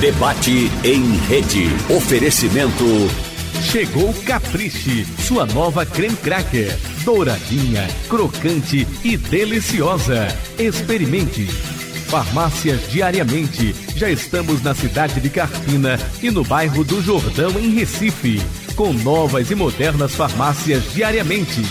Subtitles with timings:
[0.00, 1.68] Debate em rede.
[1.94, 2.86] Oferecimento.
[3.70, 6.74] Chegou Capriche, sua nova creme cracker.
[7.04, 10.26] Douradinha, crocante e deliciosa.
[10.58, 11.44] Experimente.
[12.08, 13.74] Farmácias diariamente.
[13.94, 18.40] Já estamos na cidade de Carpina e no bairro do Jordão, em Recife.
[18.74, 21.62] Com novas e modernas farmácias diariamente.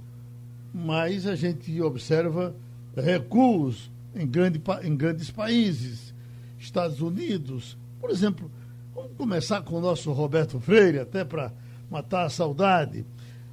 [0.74, 2.52] mas a gente observa
[2.96, 6.12] recuos em, grande, em grandes países,
[6.58, 8.50] Estados Unidos, por exemplo.
[8.92, 11.52] Vamos começar com o nosso Roberto Freire, até para
[11.88, 13.06] matar a saudade.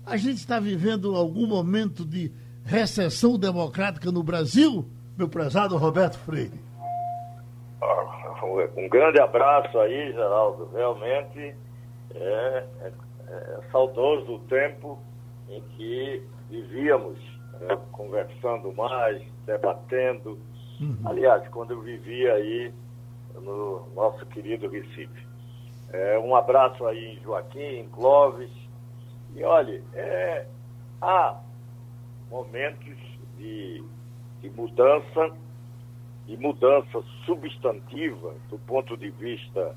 [0.04, 2.32] A gente está vivendo algum momento de
[2.68, 4.86] recessão democrática no Brasil,
[5.18, 6.60] meu prezado Roberto Freire?
[8.76, 10.70] Um grande abraço aí, Geraldo.
[10.74, 11.56] Realmente
[12.14, 12.92] é, é,
[13.30, 15.00] é saudoso o tempo
[15.50, 17.18] em que vivíamos
[17.62, 20.38] né, conversando mais, debatendo.
[20.80, 20.98] Uhum.
[21.06, 22.74] Aliás, quando eu vivia aí
[23.36, 25.28] no nosso querido Recife.
[25.94, 28.52] É, um abraço aí em Joaquim, em Clóvis.
[29.36, 30.46] E olha, é,
[31.02, 31.40] há
[32.30, 32.98] momentos
[33.38, 33.84] de,
[34.42, 35.36] de mudança,
[36.28, 39.76] e mudança substantiva do ponto de vista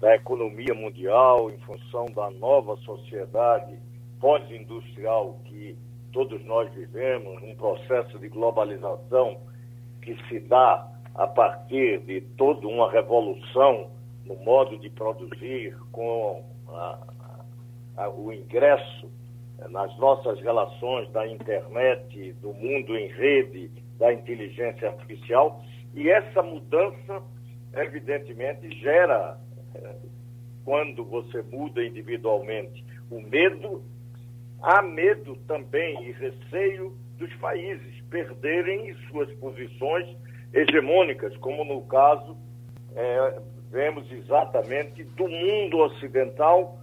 [0.00, 3.78] da economia mundial, em função da nova sociedade
[4.20, 5.76] pós-industrial que
[6.12, 9.40] todos nós vivemos, um processo de globalização
[10.02, 13.90] que se dá a partir de toda uma revolução
[14.24, 16.98] no modo de produzir, com a,
[17.96, 19.10] a, o ingresso
[19.70, 25.62] nas nossas relações da internet, do mundo em rede, da inteligência artificial.
[25.94, 27.22] E essa mudança,
[27.74, 29.38] evidentemente, gera,
[29.74, 29.96] eh,
[30.64, 33.82] quando você muda individualmente, o medo.
[34.60, 40.16] Há medo também e receio dos países perderem suas posições
[40.52, 42.36] hegemônicas, como no caso
[42.94, 43.40] é,
[43.70, 46.78] vemos exatamente do mundo ocidental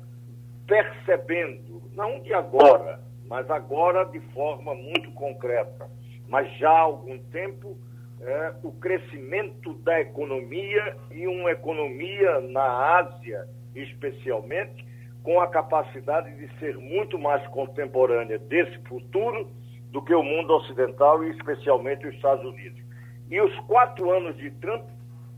[0.67, 5.89] percebendo não de agora, mas agora de forma muito concreta.
[6.27, 7.77] Mas já há algum tempo,
[8.21, 14.85] é, o crescimento da economia e uma economia na Ásia, especialmente,
[15.23, 19.49] com a capacidade de ser muito mais contemporânea desse futuro
[19.91, 22.81] do que o mundo ocidental e especialmente os Estados Unidos.
[23.29, 24.83] E os quatro anos de Trump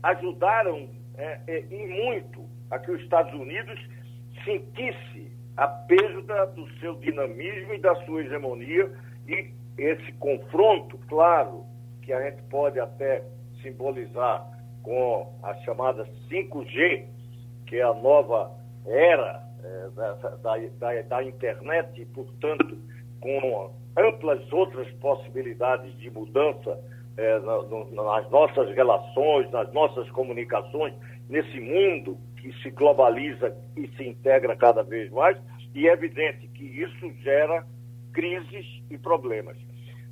[0.02, 3.78] ajudaram é, é, e muito a que os Estados Unidos
[4.44, 8.90] sentisse a perda do seu dinamismo e da sua hegemonia
[9.28, 11.64] e esse confronto, claro,
[12.02, 13.22] que a gente pode até
[13.62, 14.46] simbolizar
[14.82, 17.06] com a chamada 5G,
[17.66, 18.52] que é a nova
[18.86, 22.76] era é, da, da, da, internet e, portanto,
[23.20, 26.78] com amplas outras possibilidades de mudança
[27.16, 30.92] é, na, no, nas nossas relações, nas nossas comunicações,
[31.28, 35.38] nesse mundo que se globaliza e se integra cada vez mais,
[35.74, 37.66] e é evidente que isso gera
[38.12, 39.56] crises e problemas.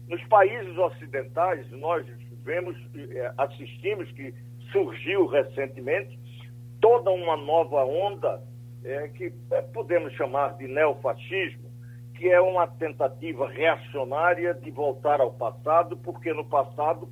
[0.09, 2.07] Nos países ocidentais, nós
[2.43, 4.33] vemos, eh, assistimos que
[4.73, 6.19] surgiu recentemente
[6.81, 8.43] toda uma nova onda
[8.83, 11.71] é, que é, podemos chamar de neofascismo,
[12.15, 17.11] que é uma tentativa reacionária de voltar ao passado, porque no passado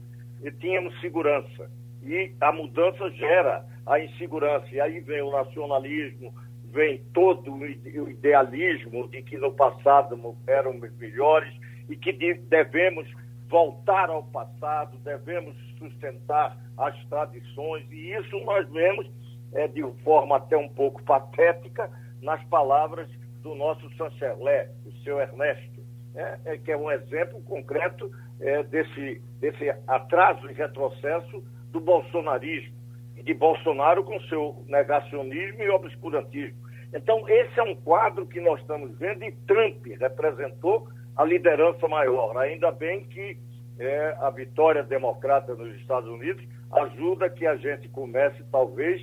[0.61, 1.71] tínhamos segurança.
[2.03, 4.67] E a mudança gera a insegurança.
[4.71, 6.33] E aí vem o nacionalismo,
[6.73, 7.67] vem todo o
[8.11, 11.53] idealismo de que no passado éramos melhores
[11.89, 13.09] e que devemos
[13.49, 19.11] voltar ao passado, devemos sustentar as tradições, e isso nós vemos
[19.53, 21.91] é, de forma até um pouco patética
[22.23, 23.09] nas palavras
[23.43, 25.83] do nosso chanceler, o seu Ernesto,
[26.15, 28.11] né, é, que é um exemplo concreto
[28.41, 31.43] é, desse, desse atraso e retrocesso
[31.73, 32.80] do bolsonarismo
[33.25, 36.59] de Bolsonaro com seu negacionismo e obscurantismo.
[36.93, 42.37] Então, esse é um quadro que nós estamos vendo e Trump representou a liderança maior.
[42.39, 43.39] Ainda bem que
[43.79, 49.01] é, a vitória democrata nos Estados Unidos ajuda que a gente comece, talvez,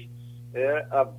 [0.54, 1.10] é, a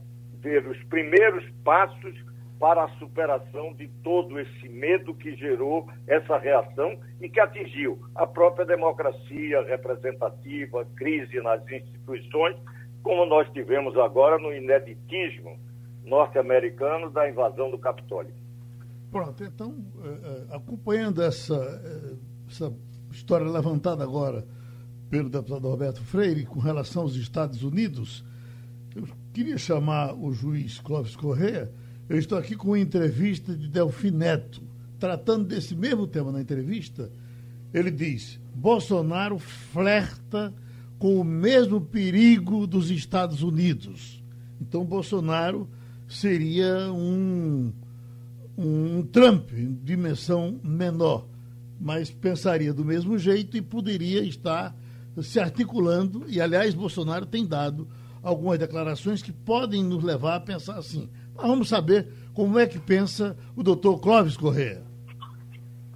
[0.41, 2.15] ver os primeiros passos
[2.59, 8.27] para a superação de todo esse medo que gerou essa reação e que atingiu a
[8.27, 12.57] própria democracia representativa, crise nas instituições,
[13.09, 15.59] como nós tivemos agora no ineditismo
[16.05, 18.35] norte-americano da invasão do Capitólio.
[19.11, 19.75] Pronto, então,
[20.05, 22.71] é, é, acompanhando essa, é, essa
[23.11, 24.45] história levantada agora
[25.09, 28.23] pelo deputado Roberto Freire com relação aos Estados Unidos,
[28.95, 31.73] eu queria chamar o juiz Clóvis Correa
[32.11, 34.63] eu estou aqui com uma entrevista de Delfim Neto.
[34.99, 37.11] Tratando desse mesmo tema na entrevista,
[37.73, 40.53] ele diz: Bolsonaro flerta
[40.99, 44.23] com o mesmo perigo dos Estados Unidos.
[44.61, 45.69] Então, Bolsonaro
[46.09, 47.73] seria um,
[48.57, 49.51] um Trump
[49.83, 51.27] dimensão menor,
[51.81, 54.75] mas pensaria do mesmo jeito e poderia estar
[55.23, 56.25] se articulando.
[56.27, 57.87] E, aliás, Bolsonaro tem dado
[58.23, 62.79] algumas declarações que podem nos levar a pensar assim: mas vamos saber como é que
[62.79, 64.83] pensa o doutor Clóvis Correia.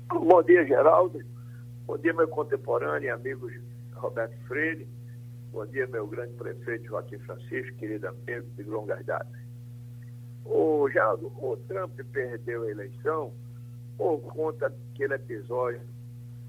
[0.09, 1.21] Bom dia, Geraldo.
[1.87, 3.49] Bom dia, meu contemporâneo e amigo
[4.03, 4.89] Roberto Freire.
[5.53, 9.41] Bom dia, meu grande prefeito Joaquim Francisco, querido amigo de longas datas.
[10.45, 13.33] O, Geraldo, o Trump perdeu a eleição
[13.97, 15.83] por conta daquele episódio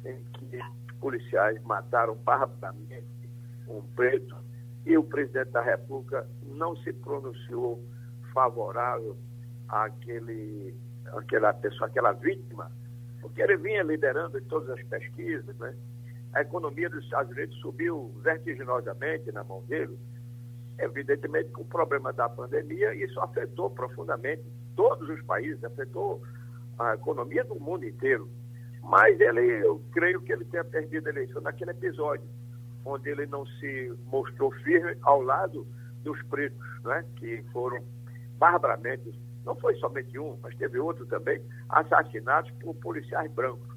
[0.04, 0.60] em que
[1.00, 3.30] policiais mataram barbaramente
[3.68, 4.36] um preto
[4.84, 7.84] e o presidente da República não se pronunciou
[8.34, 9.16] favorável
[9.68, 10.76] àquele,
[11.12, 12.72] àquela pessoa, àquela vítima,
[13.22, 15.76] porque ele vinha liderando em todas as pesquisas, né?
[16.34, 19.98] A economia dos Estados Unidos subiu vertiginosamente na mão dele,
[20.80, 24.44] evidentemente com o problema da pandemia, isso afetou profundamente
[24.76, 26.24] todos os países, afetou
[26.80, 28.28] a economia do mundo inteiro.
[28.82, 32.28] Mas ele, eu creio que ele tenha perdido a eleição naquele episódio,
[32.84, 35.68] onde ele não se mostrou firme ao lado
[36.04, 37.82] dos pretos, né, que foram
[38.38, 43.73] barbaramente, não foi somente um, mas teve outro também, assassinados por policiais brancos.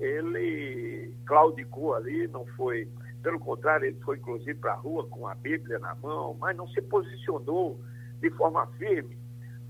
[0.00, 2.88] Ele claudicou ali, não foi,
[3.22, 6.66] pelo contrário, ele foi inclusive para a rua com a Bíblia na mão, mas não
[6.68, 7.78] se posicionou
[8.20, 9.18] de forma firme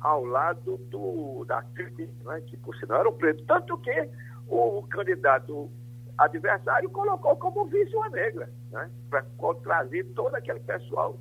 [0.00, 3.44] ao lado do, da crítica, né, que por sinal era um preto.
[3.44, 4.08] Tanto que
[4.48, 5.70] o candidato
[6.16, 9.24] adversário colocou como vice uma negra, né, para
[9.62, 11.18] trazer todo aquele pessoal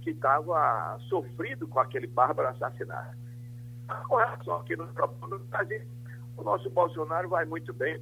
[0.00, 3.16] que estava sofrido com aquele bárbaro assassinato.
[4.08, 5.82] Com relação aqui no Brasil,
[6.36, 8.00] o nosso Bolsonaro vai muito bem.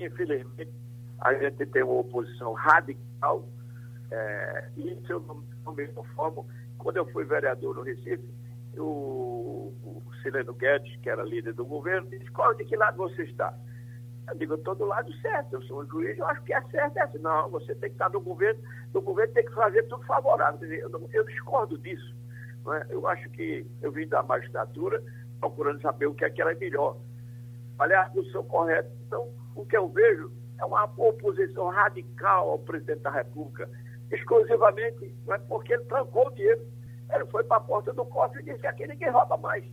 [0.00, 0.72] Infelizmente,
[1.20, 3.46] a gente tem uma oposição radical,
[4.10, 6.46] é, e isso eu não, não me conformo.
[6.78, 8.24] Quando eu fui vereador no Recife,
[8.78, 13.22] o, o Sileno Guedes, que era líder do governo, disse, qual de que lado você
[13.22, 13.54] está?
[14.28, 16.62] Eu digo, eu estou do lado certo, eu sou um juiz, eu acho que é
[16.62, 16.96] certo.
[16.96, 17.18] É assim.
[17.18, 18.60] Não, você tem que estar no governo,
[18.94, 20.72] no governo tem que fazer tudo favorável.
[20.72, 22.14] Eu, eu discordo disso.
[22.68, 22.86] É?
[22.90, 25.02] Eu acho que eu vim da magistratura
[25.40, 26.96] procurando saber o que é que era melhor.
[27.78, 28.90] Aliás, no seu correto.
[29.06, 29.28] Então,
[29.60, 33.68] o que eu vejo é uma oposição radical ao presidente da República,
[34.10, 36.66] exclusivamente não é porque ele trancou o dinheiro.
[37.12, 39.64] Ele foi para a porta do cofre e disse aqui ninguém rouba mais.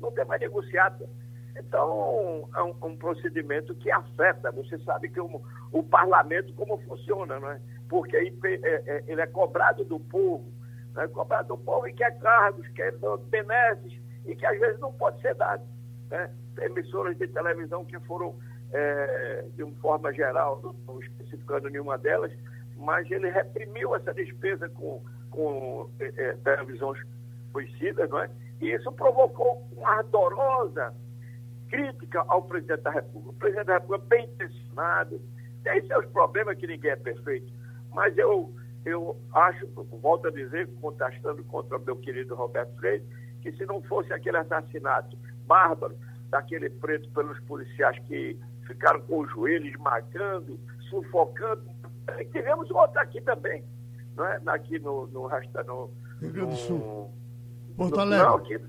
[0.00, 1.08] Não tem mais negociata.
[1.56, 4.50] Então, é um, um, procedimento que afeta.
[4.52, 7.60] Você sabe que o, o parlamento, como funciona, não é?
[7.88, 10.52] Porque é, é, ele é cobrado do povo,
[10.96, 12.94] é cobrado do povo e quer cargos, quer
[13.28, 15.62] benesses, e que às vezes não pode ser dado.
[16.08, 16.30] Né?
[16.62, 18.34] Emissoras de televisão que foram,
[18.72, 22.32] é, de uma forma geral, não estou especificando nenhuma delas,
[22.76, 27.00] mas ele reprimiu essa despesa com, com é, é televisões
[27.52, 28.30] conhecidas, não é?
[28.60, 30.94] E isso provocou uma ardorosa
[31.68, 33.30] crítica ao presidente da República.
[33.30, 35.20] O presidente da República é bem intencionado,
[35.62, 37.52] tem seus problemas que ninguém é perfeito,
[37.92, 38.52] mas eu,
[38.84, 39.66] eu acho,
[40.00, 43.04] volto a dizer, contestando contra meu querido Roberto Freire,
[43.42, 45.96] que se não fosse aquele assassinato bárbaro
[46.30, 48.38] daquele preto pelos policiais que
[48.70, 50.58] ficaram com os joelhos esmagando,
[50.88, 51.62] sufocando,
[52.32, 53.64] tivemos outro aqui também,
[54.16, 54.40] não é?
[54.46, 57.10] aqui no, no, no, Rio Grande do Sul.
[57.76, 58.26] Porto Alegre.
[58.26, 58.60] Não, aqui,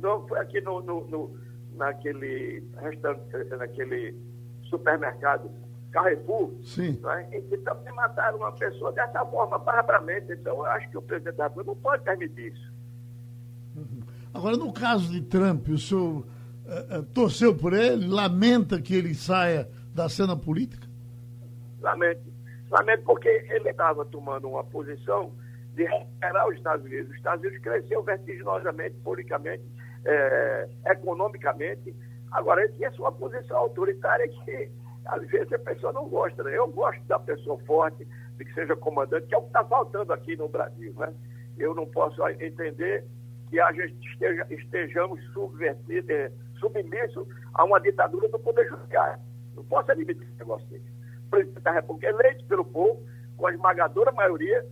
[0.00, 4.16] não, foi aqui no, no, no naquele restaurante, naquele
[4.64, 5.50] supermercado
[5.90, 6.98] Carrefour, Sim.
[7.02, 7.28] Né?
[7.32, 10.32] e que também mataram uma pessoa dessa forma, barbaramente.
[10.32, 12.72] Então, eu acho que o presidente da República não pode permitir isso.
[13.76, 14.00] Uhum.
[14.34, 16.24] Agora, no caso de Trump, o senhor
[16.66, 18.06] uh, uh, torceu por ele?
[18.06, 20.86] Lamenta que ele saia da cena política?
[21.80, 22.32] Lamento.
[22.70, 25.32] Lamento porque ele estava tomando uma posição
[25.74, 27.10] de recuperar os Estados Unidos.
[27.10, 29.62] Os Estados Unidos cresceu vertiginosamente, politicamente,
[30.04, 31.94] é, economicamente.
[32.32, 34.70] Agora, ele tinha sua posição autoritária que
[35.06, 36.56] às vezes a pessoa não gosta, né?
[36.56, 38.06] Eu gosto da pessoa forte,
[38.36, 41.14] de que seja comandante, que é o que está faltando aqui no Brasil, né?
[41.56, 43.04] Eu não posso entender
[43.48, 49.20] que a gente esteja, estejamos subvertidos, submissos a uma ditadura do Poder Judiciário.
[49.54, 50.86] Não posso admitir esse negócio desse.
[51.26, 53.02] O presidente da República eleito pelo povo,
[53.36, 54.64] com a esmagadora maioria,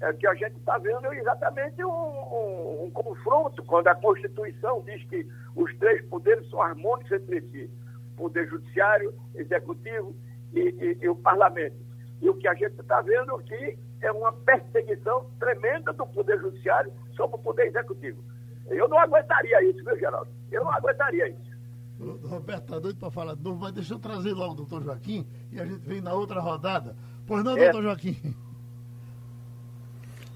[0.00, 5.02] é que a gente está vendo exatamente um, um, um, confronto, quando a Constituição diz
[5.04, 7.70] que os três poderes são harmônicos entre si,
[8.16, 10.14] poder judiciário, executivo
[10.52, 11.76] e, e, e o parlamento.
[12.20, 16.92] E o que a gente está vendo aqui é uma perseguição tremenda do poder judiciário
[17.16, 18.22] sobre o poder executivo.
[18.68, 20.30] Eu não aguentaria isso, viu, Geraldo?
[20.54, 21.54] Eu não aguentaria isso.
[21.98, 24.82] O Roberto está doido para falar de novo, mas deixa eu trazer logo o doutor
[24.82, 26.96] Joaquim e a gente vem na outra rodada.
[27.26, 27.64] Pois não, é.
[27.64, 28.36] doutor Joaquim?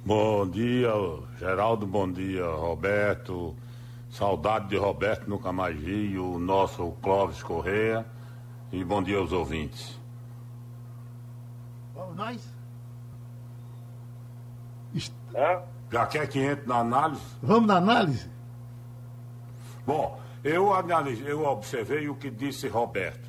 [0.05, 0.91] Bom dia,
[1.39, 3.55] Geraldo, bom dia, Roberto.
[4.11, 8.07] Saudade de Roberto, nunca mais vi, o nosso Clóvis Correia.
[8.73, 9.99] E bom dia aos ouvintes.
[11.95, 12.55] Vamos nós?
[15.35, 15.61] É?
[15.91, 17.23] Já quer que entre na análise?
[17.43, 18.38] Vamos na análise?
[19.89, 23.27] Bom, eu, analisei, eu observei o que disse Roberto.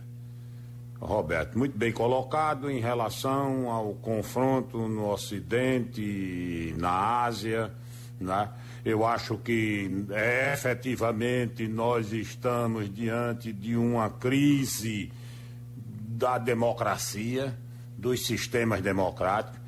[0.99, 7.71] Roberto, muito bem colocado em relação ao confronto no Ocidente, na Ásia.
[8.19, 8.49] Né?
[8.83, 15.13] Eu acho que é, efetivamente nós estamos diante de uma crise
[15.77, 17.57] da democracia,
[17.97, 19.61] dos sistemas democráticos,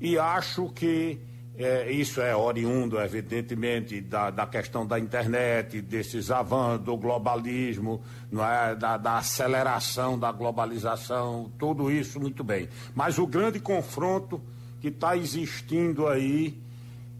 [0.00, 1.20] e acho que
[1.58, 8.00] é, isso é oriundo, evidentemente, da, da, questão da internet, desses avanços, do globalismo,
[8.30, 8.76] não é?
[8.76, 12.68] da, da aceleração da globalização, tudo isso muito bem.
[12.94, 14.40] Mas o grande confronto
[14.80, 16.56] que está existindo aí,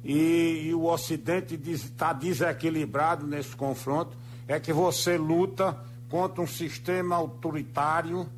[0.05, 4.17] e, e o Ocidente está desequilibrado nesse confronto,
[4.47, 5.77] é que você luta
[6.09, 8.29] contra um sistema autoritário,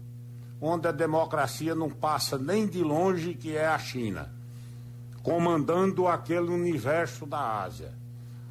[0.58, 4.39] onde a democracia não passa nem de longe, que é a China
[5.30, 7.92] comandando aquele universo da Ásia.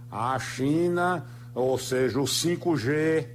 [0.10, 3.28] A China, ou seja, o 5G,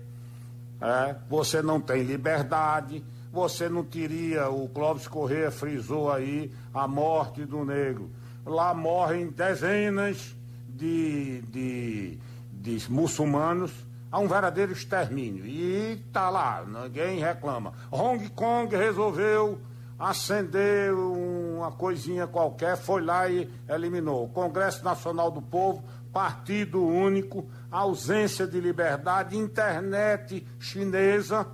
[0.81, 7.45] é, você não tem liberdade, você não teria, o Clóvis Corrêa frisou aí, a morte
[7.45, 8.11] do negro.
[8.47, 10.35] Lá morrem dezenas
[10.67, 12.19] de, de,
[12.51, 13.73] de muçulmanos,
[14.11, 15.45] há um verdadeiro extermínio.
[15.45, 17.75] E está lá, ninguém reclama.
[17.93, 19.59] Hong Kong resolveu
[19.99, 24.29] acendeu uma coisinha qualquer, foi lá e eliminou.
[24.29, 31.47] Congresso Nacional do Povo, partido único, ausência de liberdade, internet chinesa,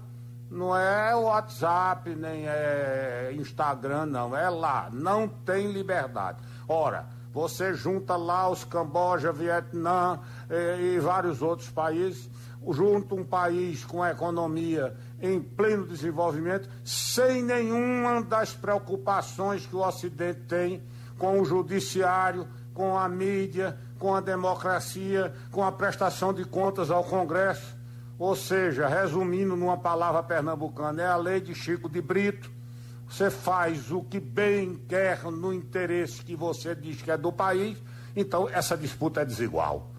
[0.50, 6.38] não é WhatsApp, nem é Instagram, não, é lá, não tem liberdade.
[6.66, 10.18] Ora, você junta lá os Camboja, Vietnã
[10.50, 12.28] e, eh, e vários outros países,
[12.68, 20.40] junta um país com economia em pleno desenvolvimento, sem nenhuma das preocupações que o Ocidente
[20.48, 20.82] tem
[21.18, 27.04] com o judiciário, com a mídia, com a democracia, com a prestação de contas ao
[27.04, 27.76] Congresso.
[28.18, 32.50] Ou seja, resumindo numa palavra pernambucana, é a lei de Chico de Brito.
[33.08, 37.76] Você faz o que bem quer no interesse que você diz que é do país,
[38.14, 39.90] então essa disputa é desigual.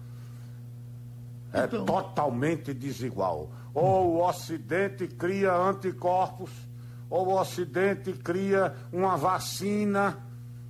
[1.52, 1.84] É então...
[1.84, 3.50] totalmente desigual.
[3.74, 6.50] Ou o Ocidente cria anticorpos,
[7.08, 10.18] ou o Ocidente cria uma vacina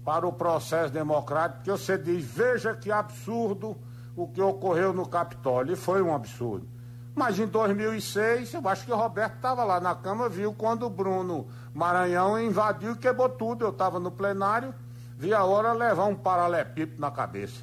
[0.04, 3.76] para o processo democrático, que você diz, veja que absurdo
[4.16, 6.66] o que ocorreu no Capitólio, e foi um absurdo.
[7.14, 10.90] Mas em 2006, eu acho que o Roberto estava lá na Câmara, viu quando o
[10.90, 13.64] Bruno Maranhão invadiu e quebrou tudo.
[13.64, 14.74] Eu estava no plenário,
[15.18, 17.62] vi a hora levar um paralelepípedo na cabeça.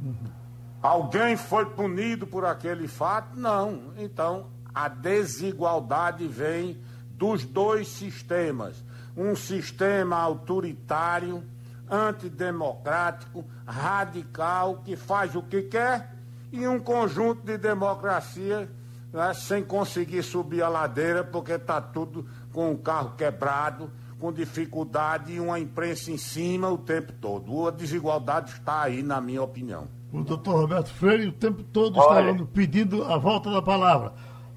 [0.00, 0.39] Uhum.
[0.82, 3.38] Alguém foi punido por aquele fato?
[3.38, 3.92] Não.
[3.98, 8.82] Então, a desigualdade vem dos dois sistemas.
[9.14, 11.44] Um sistema autoritário,
[11.90, 16.14] antidemocrático, radical, que faz o que quer,
[16.50, 18.70] e um conjunto de democracia
[19.12, 25.34] né, sem conseguir subir a ladeira, porque está tudo com o carro quebrado, com dificuldade
[25.34, 27.68] e uma imprensa em cima o tempo todo.
[27.68, 32.46] A desigualdade está aí, na minha opinião o doutor Roberto Freire o tempo todo está
[32.52, 34.12] pedindo a volta da palavra.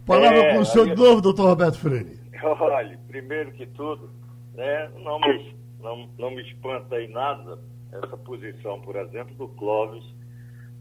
[0.05, 2.19] Palavra é, com o senhor de novo, doutor Roberto Freire.
[2.43, 4.09] Olha, primeiro que tudo,
[4.53, 7.59] né, não, me, não, não me espanta em nada
[7.91, 10.03] essa posição, por exemplo, do Clóvis,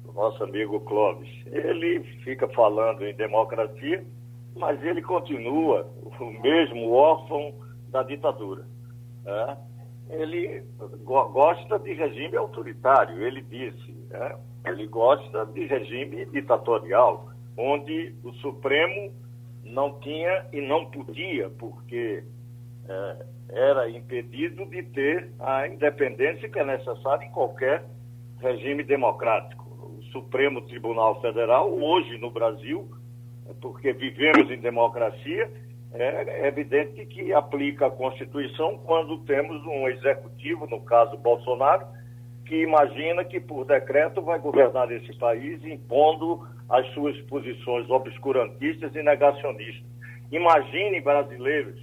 [0.04, 1.28] do nosso amigo Clóvis.
[1.46, 4.04] Ele fica falando em democracia,
[4.56, 7.54] mas ele continua o mesmo órfão
[7.88, 8.66] da ditadura.
[9.24, 9.58] Né?
[10.10, 10.64] Ele
[11.04, 13.92] go gosta de regime autoritário, ele disse.
[14.10, 14.36] Né?
[14.64, 19.12] Ele gosta de regime ditatorial, onde o Supremo
[19.64, 22.22] não tinha e não podia, porque
[22.88, 27.84] é, era impedido de ter a independência que é necessária em qualquer
[28.38, 29.62] regime democrático.
[29.98, 32.88] O Supremo Tribunal Federal, hoje no Brasil,
[33.60, 35.50] porque vivemos em democracia,
[35.94, 41.86] é evidente que aplica a Constituição quando temos um executivo, no caso Bolsonaro,
[42.44, 49.02] que imagina que por decreto vai governar esse país impondo as suas posições obscurantistas e
[49.02, 49.86] negacionistas.
[50.30, 51.80] Imagine brasileiros,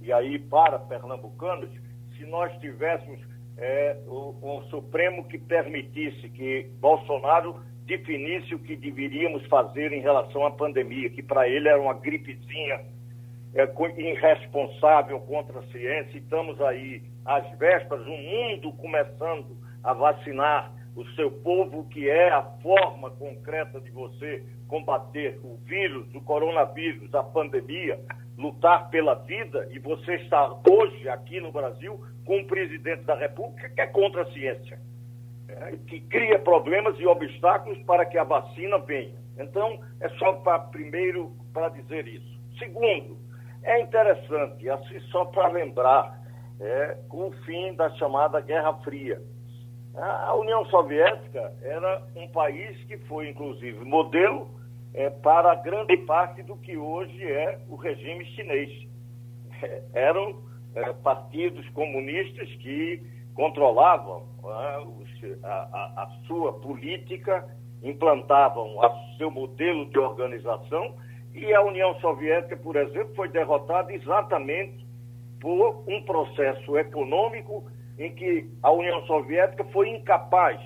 [0.00, 1.68] e aí para pernambucanos,
[2.16, 3.20] se nós tivéssemos
[3.58, 10.50] é, um Supremo que permitisse que Bolsonaro definisse o que deveríamos fazer em relação à
[10.50, 12.80] pandemia, que para ele era uma gripezinha
[13.54, 16.16] é, irresponsável contra a ciência.
[16.16, 22.42] Estamos aí às vésperas, o mundo começando a vacinar o seu povo, que é a
[22.62, 27.98] forma concreta de você combater o vírus, o coronavírus, a pandemia,
[28.36, 33.68] lutar pela vida, e você está hoje aqui no Brasil com um presidente da República
[33.70, 34.78] que é contra a ciência,
[35.48, 39.18] é, que cria problemas e obstáculos para que a vacina venha.
[39.38, 42.40] Então, é só para primeiro para dizer isso.
[42.58, 43.18] Segundo,
[43.62, 46.18] é interessante, assim só para lembrar,
[46.60, 49.20] é, com o fim da chamada Guerra Fria.
[49.96, 54.48] A União Soviética era um país que foi, inclusive, modelo
[54.94, 58.70] é, para grande parte do que hoje é o regime chinês.
[59.62, 60.42] É, eram
[60.74, 63.02] é, partidos comunistas que
[63.34, 67.46] controlavam é, a, a, a, sua política,
[67.82, 70.94] implantavam o seu modelo de organização
[71.34, 74.86] e a União Soviética, por exemplo, foi derrotada exatamente
[75.40, 77.64] por um processo econômico
[78.00, 80.58] em que a União Soviética foi incapaz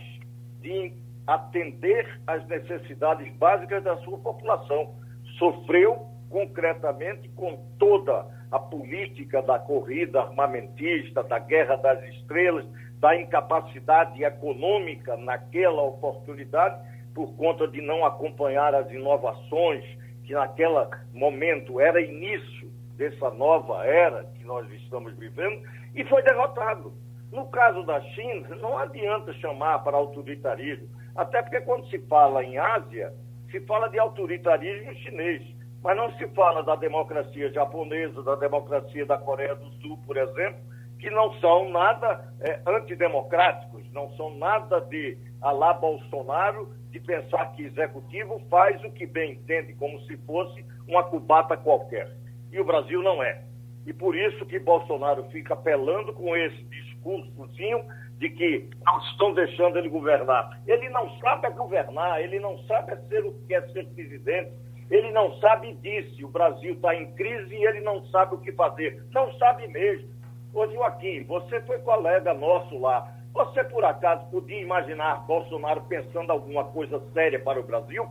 [0.60, 0.92] de
[1.26, 4.94] atender às necessidades básicas da sua população.
[5.36, 12.64] Sofreu concretamente com toda a política da corrida armamentista, da guerra das estrelas,
[13.00, 16.80] da incapacidade econômica naquela oportunidade,
[17.12, 19.84] por conta de não acompanhar as inovações
[20.22, 25.60] que naquele momento era início dessa nova era que nós estamos vivendo,
[25.96, 26.92] e foi derrotado.
[27.34, 32.56] No caso da China, não adianta chamar para autoritarismo, até porque quando se fala em
[32.56, 33.12] Ásia,
[33.50, 35.42] se fala de autoritarismo chinês,
[35.82, 40.60] mas não se fala da democracia japonesa, da democracia da Coreia do Sul, por exemplo,
[41.00, 47.64] que não são nada é, antidemocráticos, não são nada de alá Bolsonaro, de pensar que
[47.64, 52.16] executivo faz o que bem entende, como se fosse uma cubata qualquer.
[52.52, 53.42] E o Brasil não é.
[53.84, 56.64] E por isso que Bolsonaro fica apelando com esse
[57.04, 57.84] discursozinho
[58.18, 60.60] de que não estão deixando ele governar.
[60.66, 64.52] Ele não sabe governar, ele não sabe ser o que é ser presidente,
[64.90, 66.24] ele não sabe disso.
[66.24, 69.04] O Brasil está em crise e ele não sabe o que fazer.
[69.12, 70.08] Não sabe mesmo.
[70.52, 73.12] Ô Joaquim, você foi colega nosso lá.
[73.32, 78.08] Você, por acaso, podia imaginar Bolsonaro pensando alguma coisa séria para o Brasil?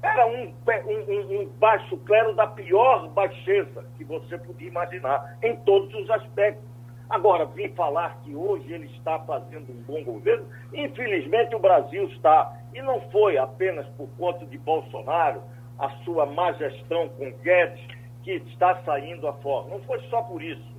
[0.00, 0.54] Era um,
[0.86, 6.77] um, um, baixo clero da pior baixeza que você podia imaginar, em todos os aspectos.
[7.10, 12.54] Agora, vim falar que hoje ele está fazendo um bom governo, infelizmente o Brasil está.
[12.74, 15.42] E não foi apenas por conta de Bolsonaro,
[15.78, 17.80] a sua má gestão com Guedes,
[18.22, 19.68] que está saindo a fora.
[19.68, 20.76] Não foi só por isso.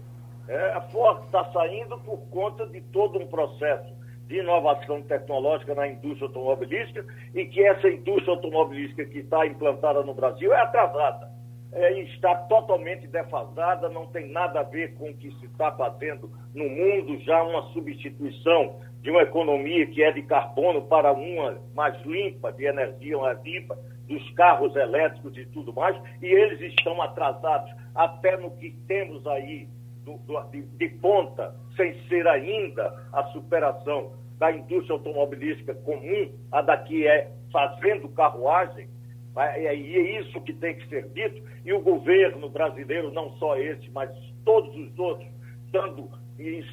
[0.47, 3.93] É, a Ford está saindo por conta de todo um processo
[4.27, 10.13] de inovação tecnológica na indústria automobilística e que essa indústria automobilística que está implantada no
[10.13, 11.31] Brasil é atrasada.
[11.71, 16.31] É, está totalmente defasada, não tem nada a ver com o que se está fazendo
[16.55, 21.99] no mundo, já uma substituição de uma economia que é de carbono para uma mais
[22.05, 23.77] limpa, de energia mais limpa,
[24.07, 29.69] dos carros elétricos e tudo mais, e eles estão atrasados até no que temos aí
[30.03, 36.61] do, do, de, de ponta, sem ser ainda a superação da indústria automobilística comum, a
[36.61, 38.87] daqui é fazendo carruagem,
[39.35, 43.89] e é isso que tem que ser dito, e o governo brasileiro, não só esse,
[43.91, 44.09] mas
[44.43, 45.29] todos os outros,
[45.71, 46.09] dando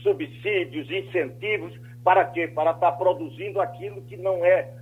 [0.02, 2.46] subsídios, incentivos, para quê?
[2.48, 4.72] Para estar produzindo aquilo que não é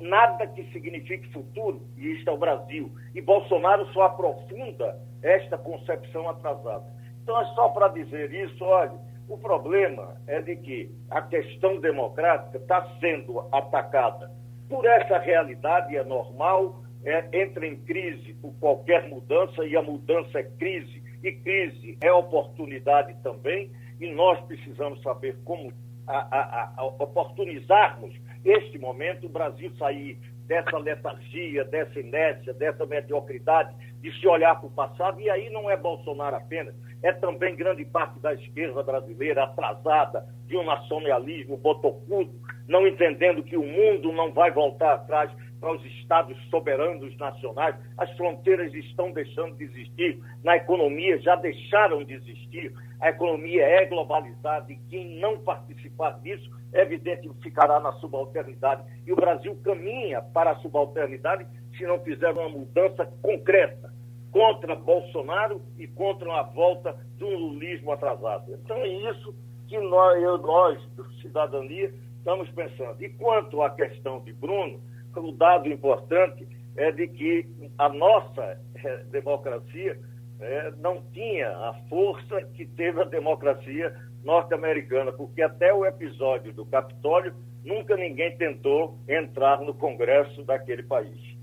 [0.00, 2.92] nada que signifique futuro, e isto é o Brasil.
[3.14, 6.84] E Bolsonaro só aprofunda esta concepção atrasada.
[7.22, 8.92] Então, é só para dizer isso, olha,
[9.28, 14.30] o problema é de que a questão democrática está sendo atacada
[14.68, 20.40] por essa realidade, é normal, é, entra em crise por qualquer mudança, e a mudança
[20.40, 25.72] é crise, e crise é oportunidade também, e nós precisamos saber como
[26.06, 28.12] a, a, a oportunizarmos
[28.44, 34.66] este momento, o Brasil sair dessa letargia, dessa inércia, dessa mediocridade, de se olhar para
[34.66, 39.44] o passado, e aí não é Bolsonaro apenas, é também grande parte da esquerda brasileira
[39.44, 42.32] atrasada, de um nacionalismo botocudo,
[42.68, 45.30] não entendendo que o mundo não vai voltar atrás
[45.66, 52.04] para os estados soberanos nacionais, as fronteiras estão deixando de existir, na economia já deixaram
[52.04, 57.92] de existir, a economia é globalizada e quem não participar disso, é evidente ficará na
[57.94, 58.84] subalternidade.
[59.04, 61.44] E o Brasil caminha para a subalternidade
[61.76, 63.92] se não fizer uma mudança concreta
[64.30, 68.54] contra Bolsonaro e contra a volta do lulismo atrasado.
[68.54, 69.34] Então é isso
[69.66, 73.02] que nós, eu, nós, do Cidadania, estamos pensando.
[73.02, 74.80] E quanto à questão de Bruno,
[75.20, 77.48] o dado importante é de que
[77.78, 79.98] a nossa eh, democracia
[80.40, 86.66] é, não tinha a força que teve a democracia norte-americana, porque até o episódio do
[86.66, 91.36] Capitólio nunca ninguém tentou entrar no Congresso daquele país.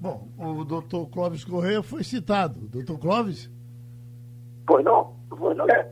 [0.00, 2.60] Bom, o doutor Clóvis Correia foi citado.
[2.68, 3.50] Doutor Clóvis?
[4.66, 5.90] Pois não, pois não é.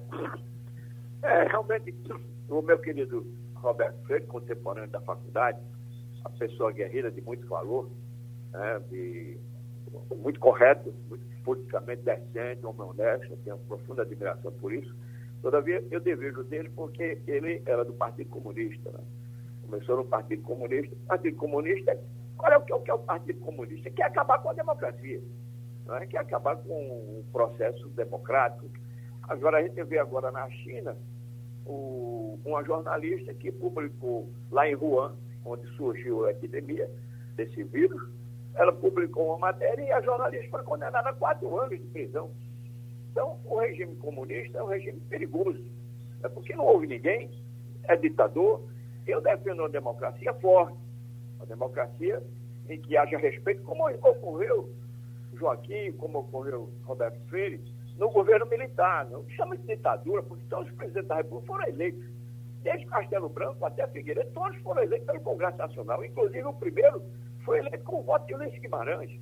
[1.23, 1.95] É, realmente,
[2.49, 5.59] o meu querido Roberto Freire, contemporâneo da faculdade,
[6.25, 7.91] a pessoa guerreira de muito valor,
[8.53, 9.39] né, de,
[10.17, 14.95] muito correto, muito politicamente decente, homem honesto, eu tenho profunda admiração por isso.
[15.43, 18.91] Todavia, eu devejo dele porque ele era do Partido Comunista.
[18.91, 19.01] Né?
[19.63, 20.97] Começou no Partido Comunista.
[21.07, 22.01] Partido Comunista,
[22.37, 23.91] qual é o que, é o que é o Partido Comunista?
[23.91, 25.23] Quer acabar com a democracia,
[25.85, 26.07] não é?
[26.07, 28.67] quer acabar com o processo democrático.
[29.25, 30.97] Agora, a gente vê agora na China
[31.67, 36.89] o, uma jornalista que publicou lá em Wuhan, onde surgiu a epidemia
[37.37, 38.03] desse vírus,
[38.55, 42.31] ela publicou uma matéria e a jornalista foi condenada a quatro anos de prisão.
[43.11, 45.63] Então, o regime comunista é um regime perigoso.
[46.23, 47.31] É porque não houve ninguém,
[47.85, 48.63] é ditador.
[49.07, 50.77] Eu defendo uma democracia forte,
[51.37, 52.23] uma democracia
[52.69, 54.71] em que haja respeito, como ocorreu
[55.35, 57.61] Joaquim, como ocorreu Roberto Freire,
[57.99, 59.09] no governo militar.
[59.11, 62.05] Não chama de ditadura, porque todos os presidentes da República foram eleitos.
[62.65, 66.03] Desde Castelo Branco até Figueiredo, todos foram eleitos pelo Congresso Nacional.
[66.03, 67.03] Inclusive, o primeiro
[67.45, 69.21] foi eleito com o voto de Ulisses Guimarães.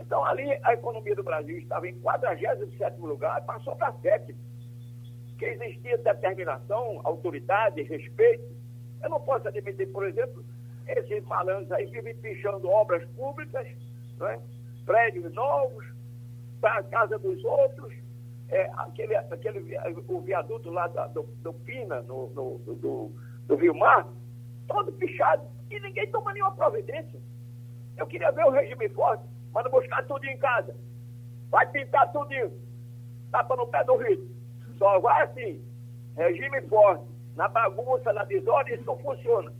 [0.00, 4.38] Então, ali, a economia do Brasil estava em 47 lugar passou para sétimo.
[5.38, 8.52] Que existia determinação, autoridade, respeito.
[9.00, 10.44] Eu não posso admitir, por exemplo,
[10.88, 13.66] esses falantes aí vivem pichando obras públicas,
[14.22, 14.38] é?
[14.84, 15.86] prédios novos,
[16.60, 17.94] para a casa dos outros,
[18.52, 23.10] é, aquele, aquele, o viaduto lá da, do, do, Pina, no, no, do,
[23.46, 24.06] do Rio Mar,
[24.68, 27.18] todo pichado, e ninguém toma nenhuma providência.
[27.96, 30.76] Eu queria ver o regime forte, manda buscar tudo em casa.
[31.50, 32.52] Vai pintar tudinho.
[33.30, 34.30] Tapa no pé do rio.
[34.78, 35.64] Só vai assim.
[36.16, 37.04] Regime forte.
[37.34, 39.52] Na bagunça, na desordem, isso não funciona.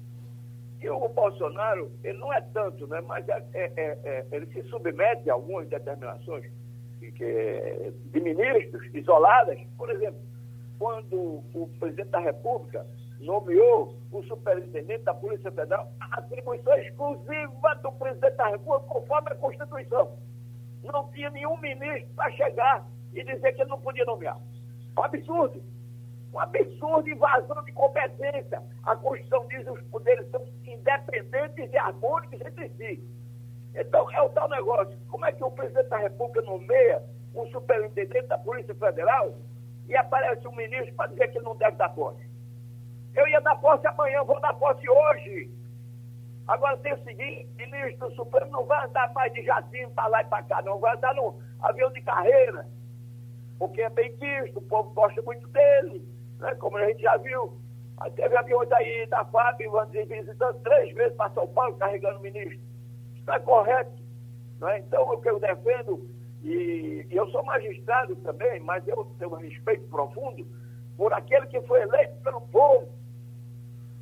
[0.81, 3.00] E o Bolsonaro, ele não é tanto, né?
[3.02, 6.44] mas é, é, é, é ele se submete a algumas determinações
[7.10, 9.58] que, de ministros isoladas.
[9.76, 10.20] Por exemplo,
[10.78, 12.86] quando o presidente da República
[13.20, 20.18] nomeou o superintendente da Polícia Federal atribuição exclusiva do presidente da República, conforme a Constituição.
[20.82, 24.38] Não tinha nenhum ministro para chegar e dizer que ele não podia nomear.
[24.96, 25.62] Um absurdo.
[26.32, 28.62] Um absurdo invasão de competência.
[28.82, 33.02] A Constituição diz que os poderes são independentes e harmônicos entre si.
[33.74, 34.96] Então, é o tal negócio.
[35.08, 37.02] Como é que o presidente da República nomeia
[37.35, 39.35] um superintendente da Polícia Federal
[39.88, 42.30] e aparece um ministro para dizer que ele não deve dar posse?
[43.14, 45.50] Eu ia dar posse amanhã, vou dar posse hoje.
[46.46, 50.22] Agora tem o seguinte, ministro do Supremo não vai andar mais de jatinho para lá
[50.22, 50.78] e para cá, não.
[50.78, 52.66] Vai andar no avião de carreira.
[53.58, 56.04] Porque é bem visto, o povo gosta muito dele,
[56.40, 56.54] né?
[56.56, 57.61] como a gente já viu.
[58.16, 59.61] Teve aviões aí da FAB,
[60.08, 62.58] visitando três vezes para São Paulo, carregando o ministro.
[63.28, 64.02] É correto.
[64.61, 64.78] Né?
[64.80, 66.08] Então, o que eu defendo,
[66.42, 70.46] e, e eu sou magistrado também, mas eu tenho um respeito profundo
[70.96, 73.02] por aquele que foi eleito pelo povo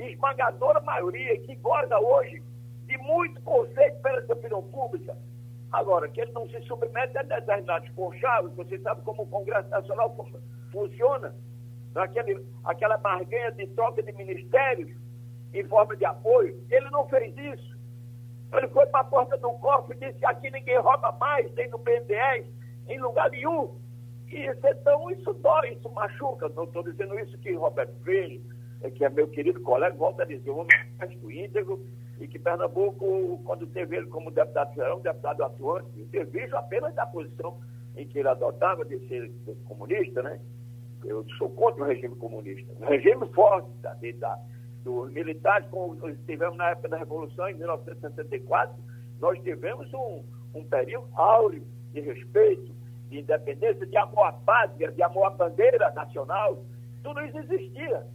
[0.09, 2.43] esmagadora maioria que goza hoje
[2.87, 5.17] de muito conceito pela opinião pública.
[5.73, 10.17] Agora, que ele não se submete a determinados conchavos, você sabe como o Congresso Nacional
[10.73, 11.35] funciona,
[11.95, 14.91] aquele, aquela barganha de troca de ministérios
[15.53, 17.79] em forma de apoio, ele não fez isso.
[18.53, 21.79] Ele foi para a porta do cofre e disse, aqui ninguém rouba mais, tem no
[21.79, 22.47] BNDES,
[22.89, 23.79] em lugar nenhum.
[24.29, 26.49] E então isso dói, isso machuca.
[26.51, 28.45] Não estou dizendo isso que Roberto Freire,
[28.83, 30.67] é que é meu querido colega, volta a dizer, um
[30.99, 31.85] médico íntegro,
[32.21, 37.07] e que Pernambuco, quando teve ele como deputado federal, um deputado atuante, vejo apenas da
[37.07, 37.59] posição
[37.97, 39.33] em que ele adotava de ser
[39.65, 40.41] comunista, né?
[41.05, 42.71] Eu sou contra o regime comunista.
[42.79, 44.39] O regime forte da, da,
[44.83, 48.75] dos militares, como tivemos na época da Revolução, em 1964,
[49.21, 52.73] nós tivemos um, um período áureo de respeito,
[53.09, 56.65] de independência, de amor à pátria, de amor à bandeira nacional,
[57.03, 58.07] tudo isso existia.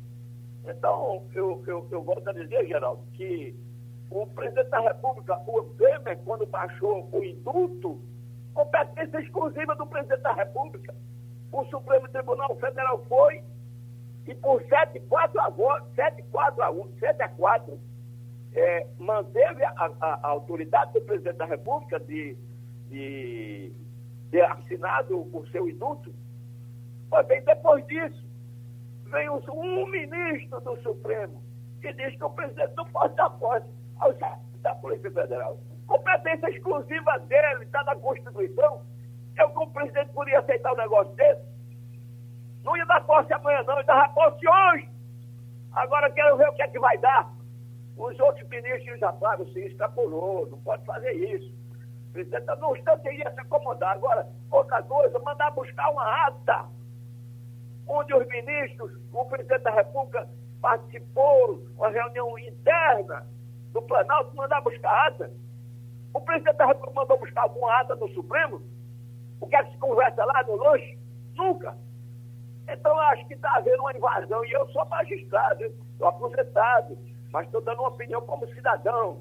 [0.67, 3.55] Então, eu, eu, eu volto a dizer, Geraldo, que
[4.09, 7.99] o presidente da República, o Temer, quando baixou o indulto,
[8.53, 10.95] competência exclusiva do presidente da República.
[11.51, 13.43] O Supremo Tribunal Federal foi
[14.27, 15.53] e por 7 4 a
[15.95, 17.79] 7 4 a 1, 7 a 4,
[18.53, 22.35] é, manteve a, a, a, autoridade do presidente da República de,
[22.89, 23.71] de
[24.31, 26.13] ter assinado o seu indulto.
[27.09, 28.25] Pois bem, depois disso,
[29.05, 31.43] vem um ministro do Supremo
[31.81, 33.67] que diz que o presidente não pode dar posse
[33.99, 35.59] ao chefe da Polícia Federal.
[35.85, 38.81] Competência exclusiva dele, está na Constituição.
[39.37, 41.54] Eu, como presidente, podia aceitar um negócio desse.
[42.65, 44.89] Não ia dar posse amanhã, não, ia dar posse hoje.
[45.71, 47.31] Agora quero ver o que é que vai dar.
[47.95, 51.53] Os outros ministros já falaram, se extrapolou, não pode fazer isso.
[52.09, 53.93] O presidente, no instante, ia se acomodar.
[53.93, 56.65] Agora, outra coisa, mandar buscar uma ata
[57.87, 60.27] onde os ministros, o presidente da República
[60.59, 63.27] participou, uma reunião interna
[63.71, 65.31] do Planalto, mandar buscar ata.
[66.13, 68.61] O presidente da República mandou buscar alguma ata do Supremo?
[69.39, 70.97] O que é que se conversa lá no lanche?
[71.35, 71.84] Nunca.
[72.67, 74.43] Então, acho que está havendo uma invasão.
[74.45, 76.97] E eu sou magistrado, estou aposentado,
[77.31, 79.19] mas estou dando uma opinião como cidadão,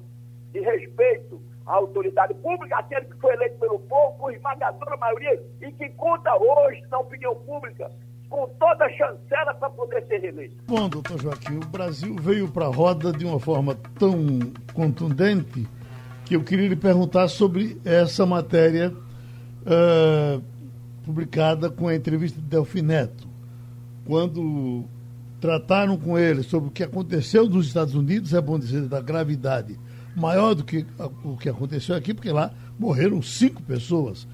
[0.51, 5.71] de respeito à autoridade pública, aquele que foi eleito pelo povo, por esmagadora maioria, e
[5.73, 7.91] que conta hoje na opinião pública
[8.29, 10.55] com toda a chancela para poder ser reeleito.
[10.67, 14.39] Bom, doutor Joaquim, o Brasil veio para a roda de uma forma tão
[14.73, 15.67] contundente
[16.25, 20.41] que eu queria lhe perguntar sobre essa matéria uh,
[21.03, 23.34] publicada com a entrevista de Delfim Neto.
[24.05, 24.85] Quando
[25.41, 29.77] trataram com ele sobre o que aconteceu nos Estados Unidos, é bom dizer da gravidade
[30.15, 30.85] maior do que
[31.23, 34.27] o que aconteceu aqui, porque lá morreram cinco pessoas.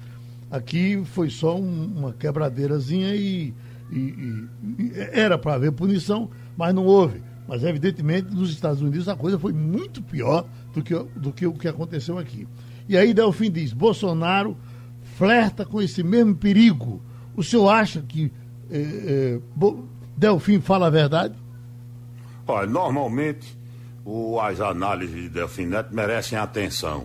[0.50, 3.52] Aqui foi só um, uma quebradeirazinha e,
[3.90, 7.22] e, e era para haver punição, mas não houve.
[7.48, 11.54] Mas, evidentemente, nos Estados Unidos a coisa foi muito pior do que, do que o
[11.54, 12.46] que aconteceu aqui.
[12.88, 14.56] E aí Delfim diz: Bolsonaro
[15.16, 17.02] flerta com esse mesmo perigo.
[17.34, 18.30] O senhor acha que
[18.72, 19.74] eh, eh,
[20.16, 21.34] Delfim fala a verdade?
[22.46, 23.56] Olha, normalmente
[24.04, 27.04] o, as análises de Delfim Neto merecem atenção.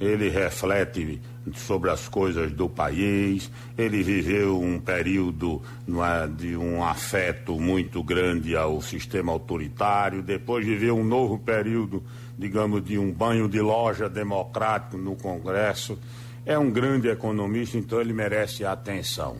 [0.00, 1.20] Ele reflete
[1.54, 8.56] sobre as coisas do país, ele viveu um período é, de um afeto muito grande
[8.56, 12.02] ao sistema autoritário, depois viveu um novo período
[12.42, 15.98] digamos, de um banho de loja democrático no Congresso.
[16.44, 19.36] É um grande economista, então ele merece atenção.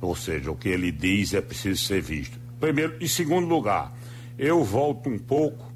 [0.00, 2.38] Ou seja, o que ele diz é preciso ser visto.
[2.58, 3.92] Primeiro, em segundo lugar,
[4.38, 5.70] eu volto um pouco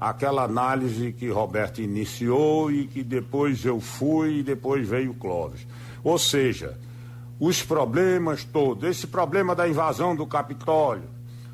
[0.00, 5.66] àquela análise que Roberto iniciou e que depois eu fui e depois veio Clóvis.
[6.02, 6.78] Ou seja,
[7.38, 11.08] os problemas todos, esse problema da invasão do Capitólio,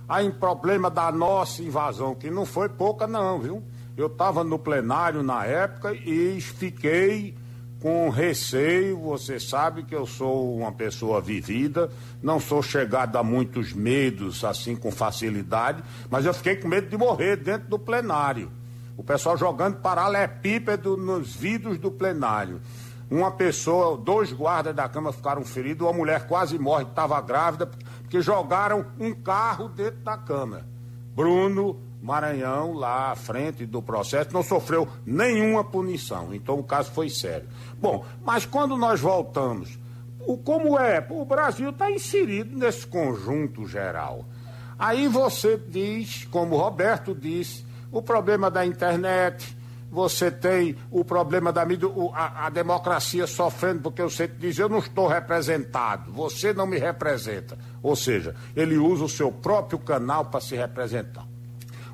[0.09, 3.63] aí problema da nossa invasão, que não foi pouca não, viu?
[3.97, 7.35] Eu estava no plenário na época e fiquei
[7.83, 8.97] com receio.
[9.01, 11.90] Você sabe que eu sou uma pessoa vivida,
[12.23, 16.97] não sou chegado a muitos medos assim com facilidade, mas eu fiquei com medo de
[16.97, 18.51] morrer dentro do plenário.
[18.97, 22.61] O pessoal jogando paralelepípedo nos vidros do plenário.
[23.11, 28.23] Uma pessoa, dois guardas da Câmara ficaram feridos, uma mulher quase morre, estava grávida, porque
[28.23, 30.64] jogaram um carro dentro da Câmara.
[31.14, 36.35] Bruno Maranhão, lá à frente do processo, não sofreu nenhuma punição.
[36.35, 37.49] Então o caso foi sério.
[37.81, 39.79] Bom, mas quando nós voltamos,
[40.19, 41.07] o, como é?
[41.09, 44.25] O Brasil está inserido nesse conjunto geral.
[44.77, 49.57] Aí você diz, como o Roberto disse, o problema da internet,
[49.88, 54.79] você tem o problema da mídia, a, a, democracia sofrendo, porque você diz, eu não
[54.79, 57.57] estou representado, você não me representa.
[57.81, 61.32] Ou seja, ele usa o seu próprio canal para se representar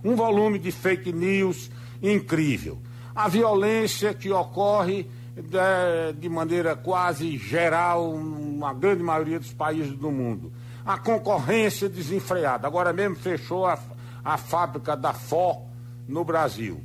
[0.05, 1.71] um volume de fake news
[2.03, 2.79] incrível.
[3.15, 10.11] A violência que ocorre de, de maneira quase geral na grande maioria dos países do
[10.11, 10.53] mundo.
[10.85, 12.67] A concorrência desenfreada.
[12.67, 13.79] Agora mesmo fechou a,
[14.25, 15.61] a fábrica da Ford
[16.07, 16.81] no Brasil.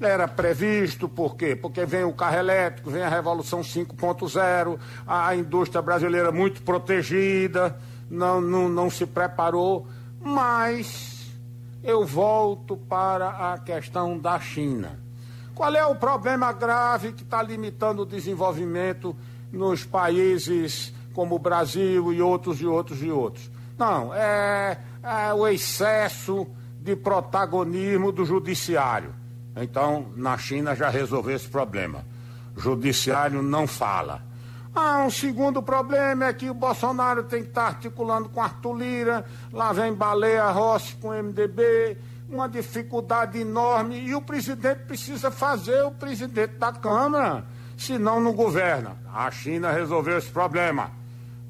[0.00, 1.54] Era previsto, por quê?
[1.54, 7.78] Porque vem o carro elétrico, vem a Revolução 5.0, a indústria brasileira muito protegida,
[8.10, 9.86] não, não, não se preparou,
[10.20, 11.11] mas
[11.82, 14.98] eu volto para a questão da China.
[15.54, 19.14] Qual é o problema grave que está limitando o desenvolvimento
[19.52, 23.50] nos países como o Brasil e outros e outros e outros?
[23.76, 26.46] Não, é, é o excesso
[26.80, 29.14] de protagonismo do judiciário.
[29.56, 32.04] Então, na China já resolveu esse problema.
[32.56, 34.22] Judiciário não fala.
[34.74, 39.24] Ah, um segundo problema é que o Bolsonaro tem que estar articulando com Arthur Lira,
[39.52, 45.84] lá vem Baleia Rossi com o MDB, uma dificuldade enorme, e o presidente precisa fazer
[45.84, 47.44] o presidente da Câmara,
[47.76, 48.96] senão não governa.
[49.12, 50.90] A China resolveu esse problema.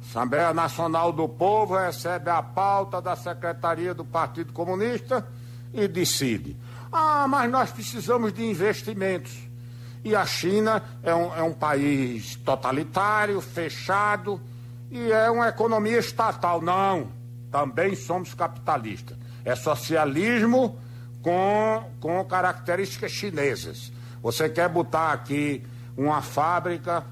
[0.04, 5.24] Assembleia Nacional do Povo recebe a pauta da Secretaria do Partido Comunista
[5.72, 6.56] e decide.
[6.90, 9.51] Ah, mas nós precisamos de investimentos.
[10.04, 14.40] E a China é um, é um país totalitário, fechado,
[14.90, 16.60] e é uma economia estatal.
[16.60, 17.08] Não,
[17.50, 19.16] também somos capitalistas.
[19.44, 20.78] É socialismo
[21.22, 23.92] com, com características chinesas.
[24.22, 25.64] Você quer botar aqui
[25.96, 27.04] uma fábrica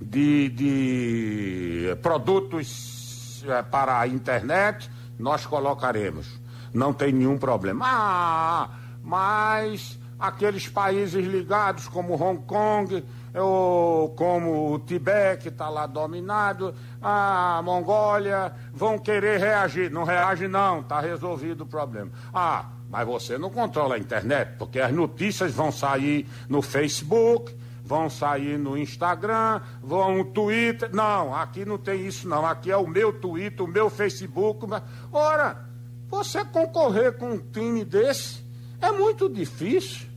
[0.00, 6.26] de, de produtos é, para a internet, nós colocaremos.
[6.72, 7.84] Não tem nenhum problema.
[7.86, 8.70] Ah,
[9.02, 13.04] mas aqueles países ligados como Hong Kong,
[13.34, 19.90] ou como o Tibete, que está lá dominado, a Mongólia, vão querer reagir.
[19.90, 22.12] Não reage, não, está resolvido o problema.
[22.32, 28.08] Ah, mas você não controla a internet, porque as notícias vão sair no Facebook, vão
[28.08, 30.88] sair no Instagram, vão no Twitter.
[30.94, 32.46] Não, aqui não tem isso, não.
[32.46, 34.68] Aqui é o meu Twitter, o meu Facebook.
[35.12, 35.66] Ora,
[36.08, 38.40] você concorrer com um time desse
[38.80, 40.11] é muito difícil.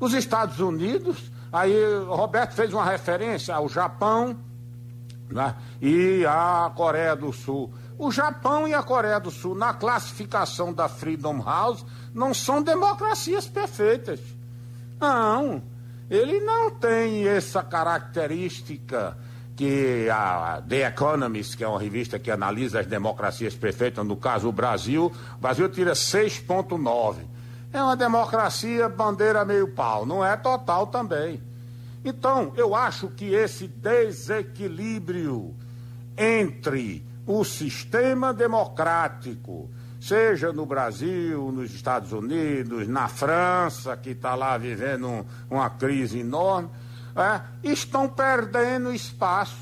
[0.00, 1.74] Os Estados Unidos, aí
[2.06, 4.36] Roberto fez uma referência ao Japão
[5.30, 7.72] né, e à Coreia do Sul.
[7.98, 11.84] O Japão e a Coreia do Sul, na classificação da Freedom House,
[12.14, 14.20] não são democracias perfeitas.
[15.00, 15.62] Não.
[16.08, 19.16] Ele não tem essa característica
[19.56, 24.48] que a The Economist, que é uma revista que analisa as democracias perfeitas, no caso
[24.48, 27.16] o Brasil, o Brasil tira 6,9.
[27.72, 31.42] É uma democracia bandeira meio pau, não é total também.
[32.04, 35.54] Então, eu acho que esse desequilíbrio
[36.16, 39.68] entre o sistema democrático,
[40.00, 46.20] seja no Brasil, nos Estados Unidos, na França, que está lá vivendo um, uma crise
[46.20, 46.70] enorme,
[47.14, 49.58] é, estão perdendo espaço,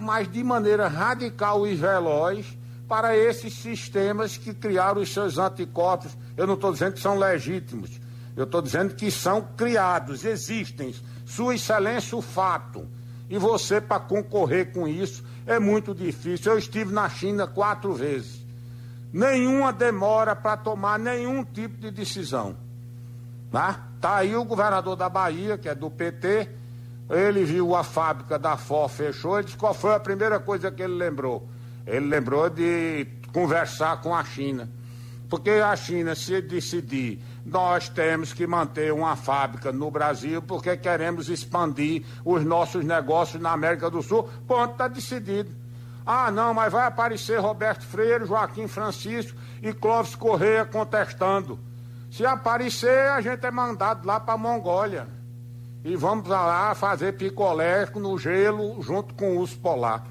[0.00, 2.57] mas de maneira radical e veloz,
[2.88, 6.16] para esses sistemas que criaram os seus anticorpos.
[6.36, 8.00] Eu não estou dizendo que são legítimos,
[8.34, 10.94] eu estou dizendo que são criados, existem.
[11.26, 12.88] Sua Excelência, o fato.
[13.28, 16.52] E você, para concorrer com isso, é muito difícil.
[16.52, 18.42] Eu estive na China quatro vezes.
[19.12, 22.56] Nenhuma demora para tomar nenhum tipo de decisão.
[23.50, 23.86] Tá?
[24.00, 26.48] tá aí o governador da Bahia, que é do PT,
[27.10, 30.82] ele viu a fábrica da FOR fechou, ele disse qual foi a primeira coisa que
[30.82, 31.48] ele lembrou
[31.88, 34.68] ele lembrou de conversar com a China.
[35.28, 41.28] Porque a China, se decidir, nós temos que manter uma fábrica no Brasil porque queremos
[41.28, 45.50] expandir os nossos negócios na América do Sul, ponto, está decidido.
[46.04, 51.58] Ah, não, mas vai aparecer Roberto Freire, Joaquim Francisco e Clóvis Correia contestando.
[52.10, 55.06] Se aparecer, a gente é mandado lá para a Mongólia.
[55.84, 60.06] E vamos lá fazer picolé no gelo junto com o urso polar.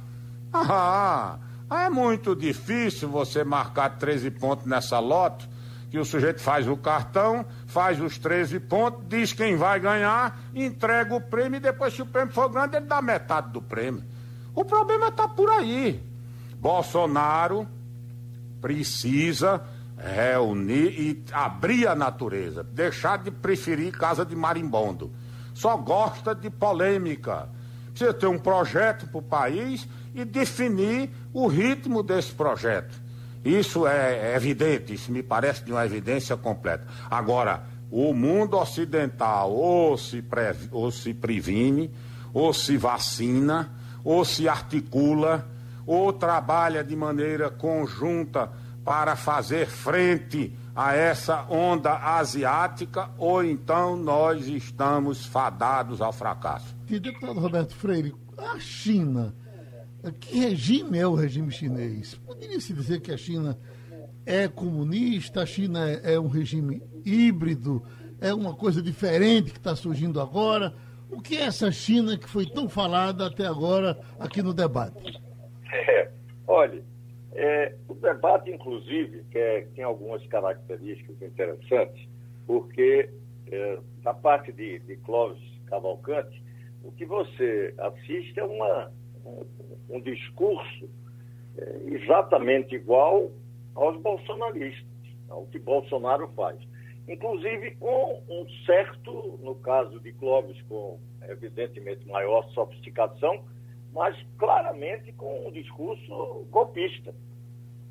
[0.54, 5.50] Ah, é muito difícil você marcar 13 pontos nessa lote,
[5.90, 11.16] que o sujeito faz o cartão, faz os 13 pontos, diz quem vai ganhar, entrega
[11.16, 14.04] o prêmio e depois, se o prêmio for grande, ele dá metade do prêmio.
[14.54, 16.04] O problema está por aí.
[16.56, 17.68] Bolsonaro
[18.60, 19.62] precisa
[19.98, 25.12] reunir e abrir a natureza, deixar de preferir casa de marimbondo.
[25.54, 27.50] Só gosta de polêmica.
[27.98, 32.94] Precisa ter um projeto para o país e definir o ritmo desse projeto.
[33.44, 36.86] Isso é evidente, isso me parece de uma evidência completa.
[37.10, 41.90] Agora, o mundo ocidental ou se, pre, ou se previne,
[42.32, 45.48] ou se vacina, ou se articula,
[45.84, 48.52] ou trabalha de maneira conjunta
[48.86, 56.78] para fazer frente a essa onda asiática, ou então nós estamos fadados ao fracasso.
[56.88, 59.34] E deputado Roberto Freire, a China
[60.12, 62.16] que regime é o regime chinês?
[62.16, 63.58] Poderia-se dizer que a China
[64.26, 67.84] é comunista, a China é um regime híbrido,
[68.20, 70.74] é uma coisa diferente que está surgindo agora.
[71.10, 75.20] O que é essa China que foi tão falada até agora aqui no debate?
[75.70, 76.10] É,
[76.48, 76.82] olha,
[77.34, 82.08] é, o debate, inclusive, que é, tem algumas características interessantes,
[82.46, 83.10] porque
[83.52, 86.42] é, da parte de, de Clóvis Cavalcante,
[86.84, 88.92] o que você assiste é uma
[89.90, 90.90] um discurso
[91.58, 93.32] é, exatamente igual
[93.76, 94.88] aos bolsonaristas,
[95.30, 96.58] ao que Bolsonaro faz.
[97.08, 103.44] inclusive com um certo, no caso de Clóvis, com evidentemente maior sofisticação,
[103.98, 107.14] mas claramente com um discurso golpista.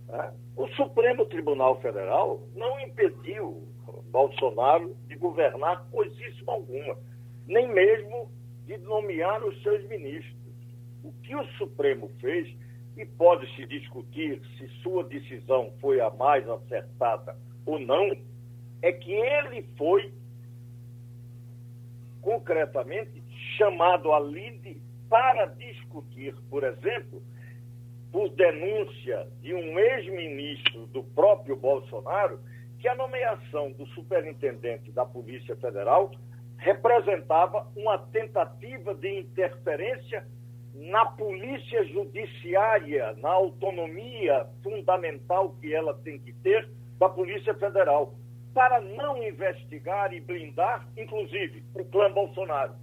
[0.07, 0.33] Né?
[0.57, 3.67] O Supremo Tribunal Federal não impediu
[4.11, 6.97] Bolsonaro de governar coisíssima alguma,
[7.47, 8.31] nem mesmo
[8.67, 10.37] de nomear os seus ministros.
[11.03, 12.49] O que o Supremo fez,
[12.97, 17.37] e pode-se discutir se sua decisão foi a mais acertada
[17.67, 18.17] ou não,
[18.81, 20.15] é que ele foi
[22.23, 23.23] concretamente
[23.59, 27.23] chamado à lide para discutir, por exemplo,
[28.11, 32.41] por denúncia de um ex-ministro do próprio Bolsonaro,
[32.79, 36.11] que a nomeação do superintendente da Polícia Federal
[36.57, 40.27] representava uma tentativa de interferência
[40.75, 48.15] na polícia judiciária, na autonomia fundamental que ela tem que ter da Polícia Federal,
[48.55, 52.75] para não investigar e blindar, inclusive, o clã Bolsonaro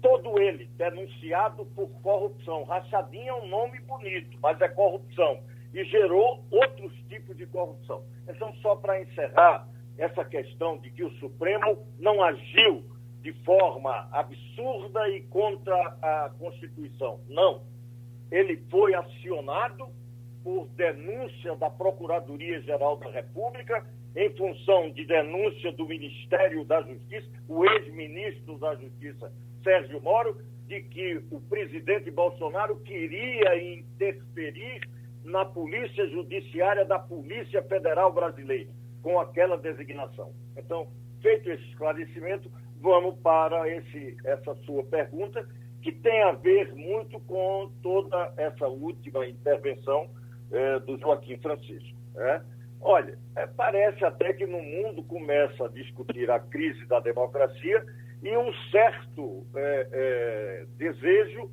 [0.00, 2.64] todo ele denunciado por corrupção.
[2.64, 5.40] Rachadinha é um nome bonito, mas é corrupção.
[5.74, 8.02] E gerou outros tipos de corrupção.
[8.28, 9.68] Então, só para encerrar
[9.98, 12.84] essa questão de que o Supremo não agiu
[13.22, 17.20] de forma absurda e contra a Constituição.
[17.28, 17.62] Não.
[18.30, 19.88] Ele foi acionado
[20.44, 23.84] por denúncia da Procuradoria-Geral da República,
[24.14, 29.32] em função de denúncia do Ministério da Justiça, o ex-ministro da Justiça
[29.66, 30.36] Sérgio Moro
[30.68, 34.80] de que o presidente Bolsonaro queria interferir
[35.24, 38.70] na polícia judiciária da Polícia Federal Brasileira,
[39.02, 40.32] com aquela designação.
[40.56, 40.86] Então,
[41.20, 42.48] feito esse esclarecimento,
[42.80, 45.44] vamos para esse, essa sua pergunta,
[45.82, 50.08] que tem a ver muito com toda essa última intervenção
[50.52, 51.98] eh, do Joaquim Francisco.
[52.14, 52.42] Né?
[52.80, 57.84] Olha, é, parece até que no mundo começa a discutir a crise da democracia
[58.22, 61.50] e um certo é, é, desejo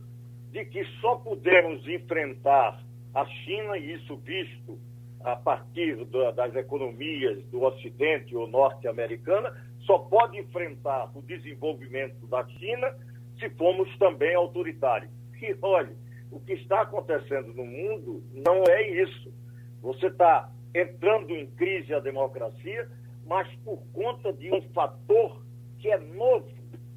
[0.51, 2.82] de que só podemos enfrentar
[3.14, 4.80] a China, e isso visto
[5.24, 12.47] a partir do, das economias do Ocidente ou norte-americana, só pode enfrentar o desenvolvimento da
[12.47, 12.95] China
[13.39, 15.11] se formos também autoritários.
[15.43, 15.93] E olha,
[16.32, 19.34] o que está acontecendo no mundo não é isso.
[19.82, 22.89] Você está entrando em crise a democracia,
[23.28, 25.42] mas por conta de um fator
[25.84, 26.49] que é novo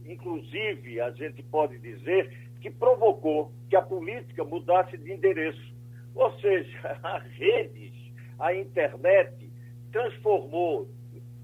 [0.06, 5.74] inclusive, a gente pode dizer, que provocou que a política mudasse de endereço.
[6.14, 7.92] Ou seja, as redes,
[8.38, 9.50] a internet,
[9.90, 10.88] transformou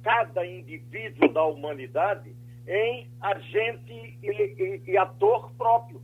[0.04, 2.32] cada indivíduo da humanidade
[2.68, 6.00] em agente e, e, e ator próprio.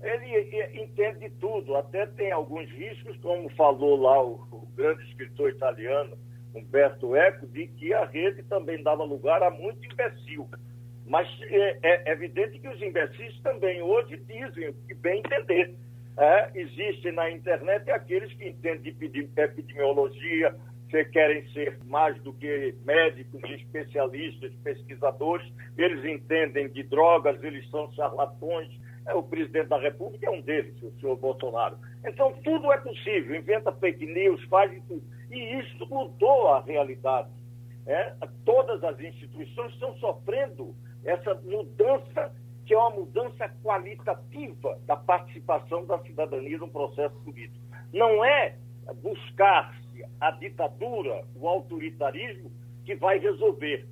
[0.00, 6.16] Ele entende tudo, até tem alguns riscos, como falou lá o, o grande escritor italiano
[6.56, 10.48] Humberto Eco, de que a rede também dava lugar a muito imbecil.
[11.06, 15.74] Mas é, é evidente que os imbecis também hoje dizem o que bem entender.
[16.18, 20.54] É, existem na internet aqueles que entendem de epidemiologia,
[20.88, 25.46] que querem ser mais do que médicos, especialistas, pesquisadores,
[25.76, 28.70] eles entendem de drogas, eles são charlatões.
[29.06, 31.78] É, o presidente da República é um deles, o senhor Bolsonaro.
[32.04, 35.02] Então, tudo é possível, inventa fake news, faz tudo.
[35.30, 37.28] E isso mudou a realidade.
[37.86, 38.14] É?
[38.44, 42.34] Todas as instituições estão sofrendo essa mudança,
[42.64, 47.64] que é uma mudança qualitativa da participação da cidadania no processo político.
[47.92, 48.56] Não é
[49.02, 52.50] buscar-se a ditadura, o autoritarismo,
[52.84, 53.86] que vai resolver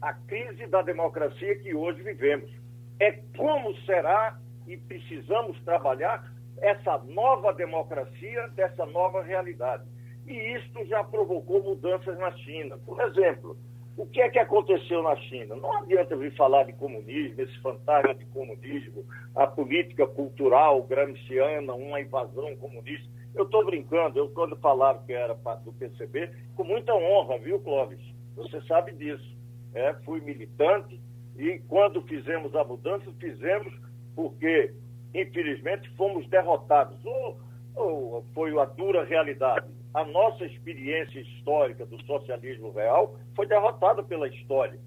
[0.00, 2.50] a crise da democracia que hoje vivemos.
[2.98, 6.24] É como será e precisamos trabalhar
[6.58, 9.84] essa nova democracia, dessa nova realidade.
[10.26, 12.78] E isto já provocou mudanças na China.
[12.86, 13.56] Por exemplo,
[13.96, 15.54] o que é que aconteceu na China?
[15.56, 19.04] Não adianta vir falar de comunismo, esse fantasma de comunismo,
[19.36, 23.06] a política cultural gramsciana, uma invasão comunista.
[23.34, 25.34] Eu estou brincando, eu quando falaram que era
[25.64, 28.00] do PCB, com muita honra, viu, Clóvis?
[28.36, 29.34] Você sabe disso.
[29.74, 31.00] É, fui militante
[31.36, 33.72] e quando fizemos a mudança, fizemos
[34.14, 34.72] porque,
[35.14, 36.98] infelizmente, fomos derrotados.
[37.04, 37.38] Ou,
[37.74, 44.26] ou foi a dura realidade a nossa experiência histórica do socialismo real foi derrotada pela
[44.28, 44.78] história.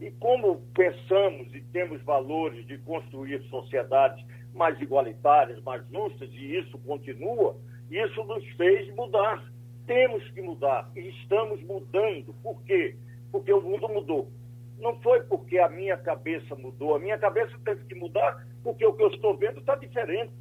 [0.00, 4.24] E como pensamos e temos valores de construir sociedades
[4.54, 7.56] mais igualitárias, mais justas, e isso continua,
[7.90, 9.44] isso nos fez mudar.
[9.86, 12.34] Temos que mudar e estamos mudando.
[12.42, 12.96] Por quê?
[13.30, 14.30] Porque o mundo mudou.
[14.78, 18.94] Não foi porque a minha cabeça mudou, a minha cabeça teve que mudar porque o
[18.94, 20.32] que eu estou vendo está diferente.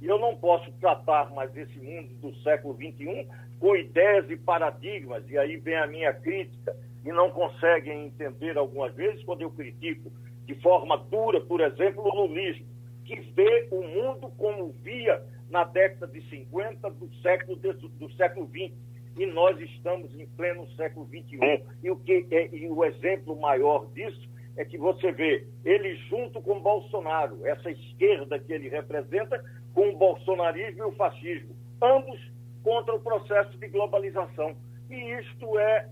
[0.00, 5.28] E eu não posso tratar mais esse mundo do século XXI com ideias e paradigmas,
[5.28, 10.10] e aí vem a minha crítica, e não conseguem entender algumas vezes quando eu critico
[10.46, 12.66] de forma dura, por exemplo, o lulismo,
[13.04, 18.74] que vê o mundo como via na década de 50 do século, do século 20
[19.16, 21.62] e nós estamos em pleno século XXI.
[21.82, 26.40] E o, que é, e o exemplo maior disso é que você vê ele junto
[26.40, 29.42] com Bolsonaro, essa esquerda que ele representa,
[29.72, 32.20] com o bolsonarismo e o fascismo, ambos
[32.62, 34.56] contra o processo de globalização.
[34.88, 35.88] E isto é,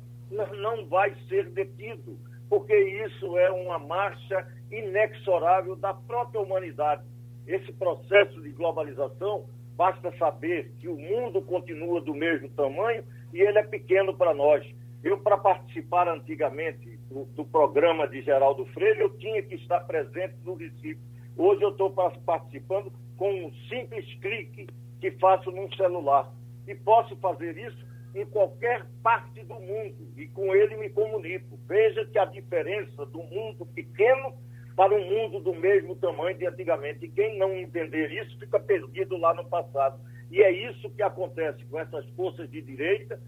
[0.60, 2.16] não vai ser detido,
[2.48, 7.02] porque isso é uma marcha inexorável da própria humanidade.
[7.46, 9.44] Esse processo de globalização,
[9.76, 13.02] basta saber que o mundo continua do mesmo tamanho
[13.32, 14.64] e ele é pequeno para nós.
[15.03, 20.34] Eu, para participar antigamente do, do, programa de Geraldo Freire, eu tinha que estar presente
[20.44, 21.00] no Recife.
[21.36, 24.68] Hoje eu estou participando com um simples clique
[25.00, 26.32] que faço num celular.
[26.68, 27.84] E posso fazer isso
[28.14, 30.12] em qualquer parte do mundo.
[30.16, 31.59] E com ele me comunico.
[31.66, 34.34] Veja que a diferença do mundo pequeno
[34.76, 37.07] para um mundo do mesmo tamanho de antigamente.
[37.07, 39.98] E quem não entender isso fica perdido lá no passado.
[40.30, 43.20] E é isso que acontece com essas forças de direita,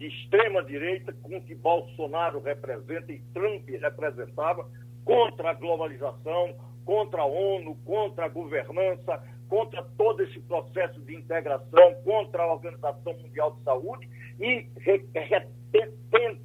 [0.00, 4.66] de extrema direita, com que Bolsonaro representa e Trump representava,
[5.04, 6.54] contra a globalização,
[6.86, 13.12] contra a ONU, contra a governança, contra todo esse processo de integração, contra a Organização
[13.12, 14.08] Mundial de Saúde
[14.40, 15.46] e re, re,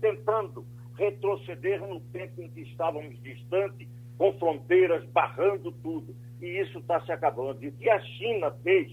[0.01, 0.65] tentando
[0.97, 3.87] retroceder no tempo em que estávamos distantes,
[4.17, 6.13] com fronteiras, barrando tudo.
[6.41, 7.63] E isso está se acabando.
[7.63, 8.91] E o que a China fez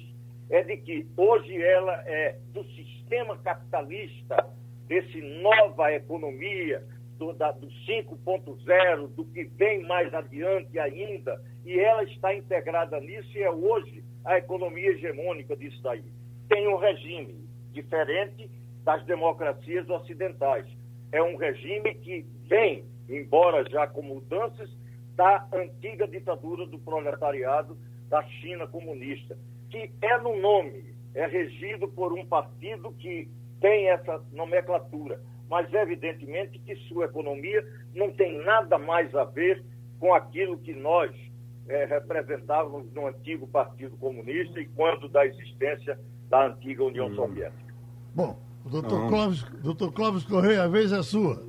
[0.50, 3.01] é de que hoje ela é do sistema
[3.42, 4.48] capitalista,
[4.86, 6.84] desse nova economia,
[7.18, 13.30] do, da, do 5.0, do que vem mais adiante ainda, e ela está integrada nisso
[13.36, 16.04] e é hoje a economia hegemônica disso daí.
[16.48, 18.50] Tem um regime diferente
[18.84, 20.66] das democracias ocidentais.
[21.12, 24.70] É um regime que vem, embora já com mudanças,
[25.14, 27.76] da antiga ditadura do proletariado
[28.08, 29.38] da China comunista,
[29.70, 33.28] que é no nome, é regido por um partido que
[33.60, 39.62] tem essa nomenclatura, mas evidentemente que sua economia não tem nada mais a ver
[39.98, 41.10] com aquilo que nós
[41.68, 45.98] é, representávamos no antigo Partido Comunista e quando da existência
[46.28, 47.14] da antiga União hum.
[47.14, 47.74] Soviética.
[48.14, 51.42] Bom, doutor Clóvis, doutor Clóvis Correia, a vez é sua.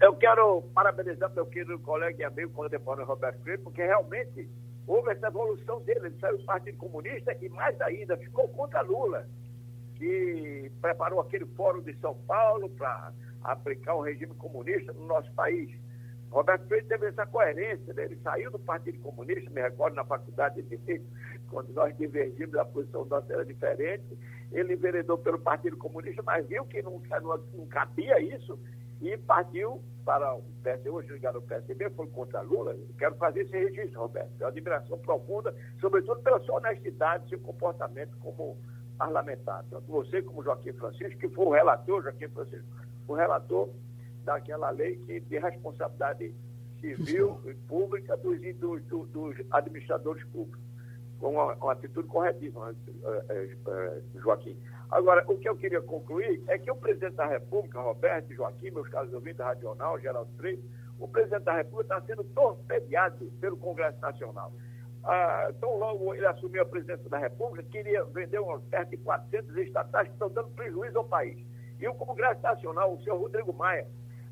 [0.00, 4.48] Eu quero parabenizar meu querido colega e amigo contemporâneo Roberto Freire, porque realmente
[4.86, 6.06] houve essa evolução dele.
[6.06, 9.26] Ele saiu do Partido Comunista e, mais ainda, ficou contra Lula,
[9.96, 13.12] que preparou aquele fórum de São Paulo para
[13.42, 15.70] aplicar um regime comunista no nosso país.
[16.30, 18.06] Roberto Freire teve essa coerência, né?
[18.06, 21.06] ele saiu do Partido Comunista, me recordo na faculdade de Direito,
[21.48, 24.18] quando nós divergimos, a posição nossa era diferente,
[24.50, 28.58] ele enveredou pelo Partido Comunista, mas viu que não, não, não cabia isso
[29.04, 32.74] e partiu para o PSDB, hoje ligado ao PSDB, foi contra Lula.
[32.98, 34.30] Quero fazer esse registro, Roberto.
[34.38, 38.56] Tenho admiração profunda, sobretudo pela sua honestidade seu comportamento como
[38.96, 39.64] parlamentar.
[39.70, 42.66] Tanto você como Joaquim Francisco, que foi o relator, Joaquim Francisco,
[43.06, 43.68] o relator
[44.24, 46.34] daquela lei que de responsabilidade
[46.80, 50.62] civil e pública dos, dos, dos administradores públicos.
[51.18, 54.56] Com uma, uma atitude corretíssima, eh, eh, eh, Joaquim.
[54.90, 58.88] Agora, o que eu queria concluir é que o presidente da República, Roberto Joaquim, meus
[58.88, 60.62] caros ouvintes Radional, Geraldo Freire,
[60.98, 64.52] o presidente da República está sendo torpedeado pelo Congresso Nacional.
[65.02, 69.56] Ah, tão logo ele assumiu a presidência da República, queria vender uma oferta de 400
[69.58, 71.38] estatais que estão dando prejuízo ao país.
[71.78, 73.86] E o Congresso Nacional, o senhor Rodrigo Maia,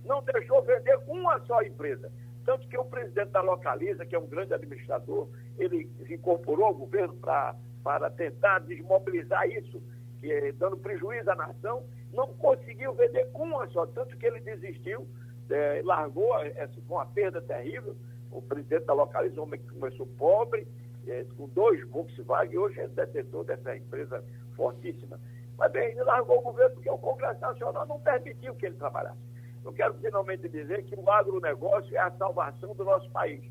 [0.05, 2.11] não deixou vender uma só empresa.
[2.45, 5.29] Tanto que o presidente da Localiza, que é um grande administrador,
[5.59, 9.83] ele se incorporou ao governo para tentar desmobilizar isso
[10.31, 15.07] é, dando prejuízo à nação, não conseguiu vender uma só, tanto que ele desistiu,
[15.51, 17.97] é, largou, é, com uma perda terrível.
[18.31, 20.67] O presidente da localização começou pobre,
[21.37, 24.25] com dois Volkswagen, hoje é detentor dessa empresa
[24.57, 25.19] fortíssima.
[25.59, 29.19] Mas bem, ele largou o governo porque o Congresso Nacional não permitiu que ele trabalhasse.
[29.65, 33.43] Eu quero finalmente dizer que o agronegócio é a salvação do nosso país.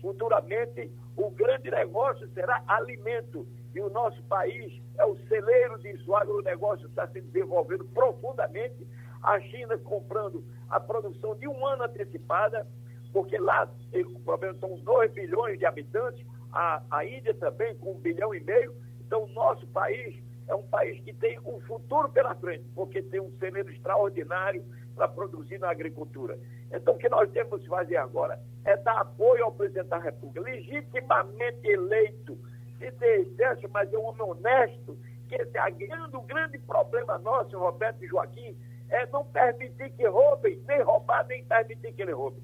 [0.00, 3.44] Futuramente, o grande negócio será alimento
[3.74, 6.10] e o nosso país é o celeiro disso.
[6.10, 8.86] O agronegócio está se desenvolvendo profundamente.
[9.20, 12.64] A China comprando a produção de um ano antecipada,
[13.12, 17.98] porque lá o problema são 2 bilhões de habitantes, a, a Índia também com um
[17.98, 18.72] bilhão e meio.
[19.00, 23.20] Então, o nosso país é um país que tem um futuro pela frente, porque tem
[23.20, 24.64] um celeiro extraordinário
[24.98, 26.38] para produzir na agricultura.
[26.72, 30.40] Então, o que nós temos que fazer agora é dar apoio ao presidente da República,
[30.40, 32.36] legitimamente eleito
[32.78, 33.28] de ter
[33.70, 38.56] mas é um homem honesto, que está grande, o grande problema nosso, Roberto e Joaquim,
[38.88, 42.42] é não permitir que roubem, nem roubar, nem permitir que ele roube.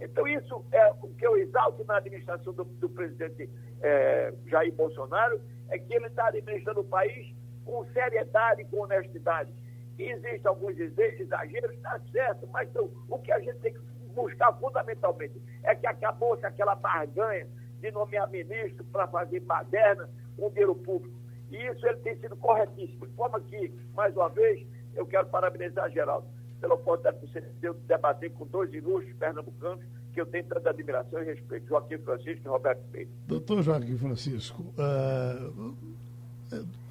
[0.00, 3.48] Então, isso é o que eu exalto na administração do, do presidente
[3.80, 7.32] é, Jair Bolsonaro, é que ele está administrando o país
[7.64, 9.50] com seriedade, com honestidade.
[9.98, 13.80] Existem alguns exageros, está certo, mas então, o que a gente tem que
[14.14, 17.46] buscar fundamentalmente é que acabou-se aquela barganha
[17.80, 21.16] de nomear ministro para fazer baderna com dinheiro público.
[21.50, 23.06] E isso ele tem sido corretíssimo.
[23.06, 26.26] De forma que, mais uma vez, eu quero parabenizar Geraldo
[26.60, 29.84] pela oportunidade que você deu de debater com dois ilustres pernambucanos
[30.14, 33.10] que eu tenho tanta admiração e respeito, Joaquim Francisco e Roberto Freire.
[33.26, 35.76] Doutor Joaquim Francisco, uh,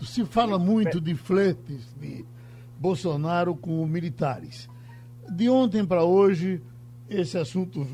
[0.04, 2.26] se fala muito de fletes de
[2.80, 4.70] Bolsonaro com militares.
[5.30, 6.62] De ontem para hoje,
[7.10, 7.88] esse assunto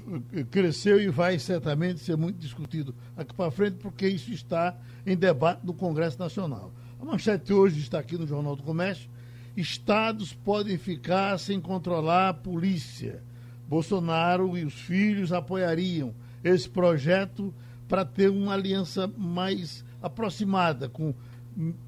[0.49, 4.75] cresceu e vai certamente ser muito discutido aqui para frente, porque isso está
[5.05, 6.71] em debate no Congresso Nacional.
[6.99, 9.09] A manchete hoje está aqui no Jornal do Comércio.
[9.55, 13.23] Estados podem ficar sem controlar a polícia.
[13.67, 16.13] Bolsonaro e os filhos apoiariam
[16.43, 17.53] esse projeto
[17.87, 21.13] para ter uma aliança mais aproximada com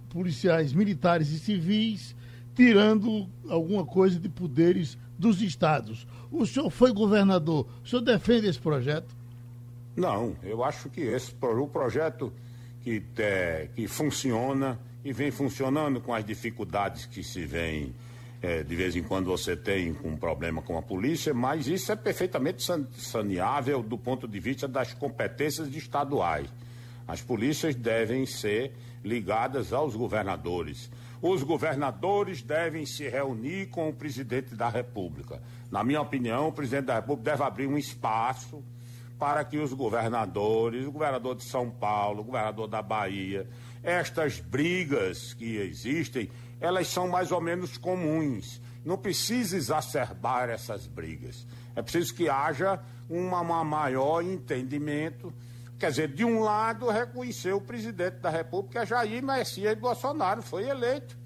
[0.10, 2.16] policiais militares e civis,
[2.56, 6.08] tirando alguma coisa de poderes dos estados.
[6.32, 9.16] O senhor foi governador, o senhor defende esse projeto?
[9.95, 12.32] Não, eu acho que esse o projeto
[12.82, 17.93] que, é, que funciona e vem funcionando com as dificuldades que se vem
[18.41, 21.95] é, de vez em quando você tem um problema com a polícia, mas isso é
[21.95, 22.64] perfeitamente
[22.97, 26.47] saneável do ponto de vista das competências estaduais.
[27.08, 28.74] As polícias devem ser
[29.04, 30.89] ligadas aos governadores.
[31.22, 35.42] Os governadores devem se reunir com o presidente da República.
[35.70, 38.64] Na minha opinião, o presidente da República deve abrir um espaço
[39.20, 43.48] para que os governadores, o governador de São Paulo, o governador da Bahia,
[43.84, 46.28] estas brigas que existem,
[46.60, 48.60] elas são mais ou menos comuns.
[48.84, 51.46] Não precisa exacerbar essas brigas.
[51.76, 55.32] É preciso que haja uma maior entendimento
[55.82, 61.18] Quer dizer, de um lado, reconheceu o presidente da República, Jair Messias Bolsonaro, foi eleito.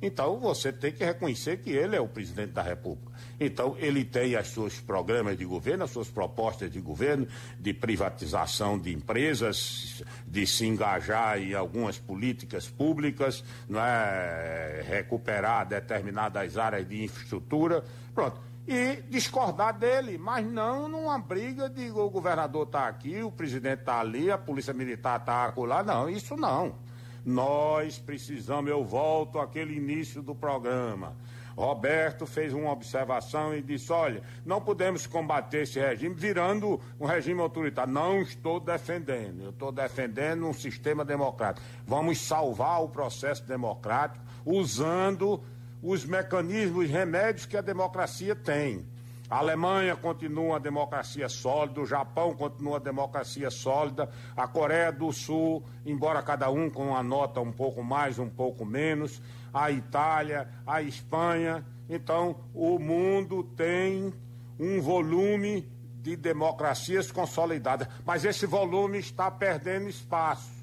[0.00, 3.10] Então, você tem que reconhecer que ele é o presidente da República.
[3.40, 7.26] Então, ele tem os seus programas de governo, as suas propostas de governo,
[7.58, 14.84] de privatização de empresas, de se engajar em algumas políticas públicas, não é?
[14.88, 17.82] recuperar determinadas áreas de infraestrutura.
[18.14, 23.80] Pronto e discordar dele, mas não numa briga de o governador está aqui, o presidente
[23.80, 25.82] está ali, a polícia militar está lá.
[25.82, 26.74] Não, isso não.
[27.24, 31.16] Nós precisamos, eu volto àquele início do programa.
[31.56, 37.40] Roberto fez uma observação e disse: olha, não podemos combater esse regime virando um regime
[37.40, 37.90] autoritário.
[37.90, 41.66] Não estou defendendo, eu estou defendendo um sistema democrático.
[41.86, 45.42] Vamos salvar o processo democrático usando
[45.82, 48.84] os mecanismos remédios que a democracia tem.
[49.30, 55.12] A Alemanha continua uma democracia sólida, o Japão continua uma democracia sólida, a Coreia do
[55.12, 59.20] Sul, embora cada um com uma nota um pouco mais, um pouco menos,
[59.52, 61.62] a Itália, a Espanha.
[61.90, 64.14] Então, o mundo tem
[64.58, 65.70] um volume
[66.00, 70.57] de democracias consolidadas, mas esse volume está perdendo espaço.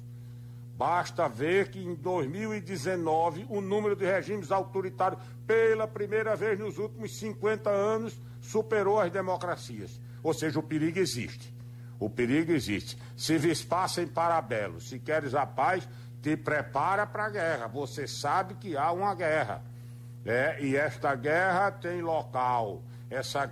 [0.76, 7.16] Basta ver que em 2019 o número de regimes autoritários, pela primeira vez nos últimos
[7.18, 9.98] 50 anos, superou as democracias.
[10.22, 11.54] Ou seja, o perigo existe.
[11.98, 12.98] O perigo existe.
[13.16, 15.88] Se vis passa em parabelo, se queres a paz,
[16.20, 17.66] te prepara para a guerra.
[17.68, 19.62] Você sabe que há uma guerra.
[20.26, 22.82] É, e esta guerra tem local.
[23.08, 23.50] Essa,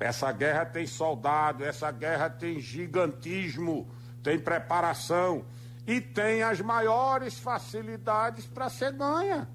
[0.00, 3.86] essa guerra tem soldado, essa guerra tem gigantismo,
[4.22, 5.44] tem preparação
[5.86, 9.48] e tem as maiores facilidades para ser ganha.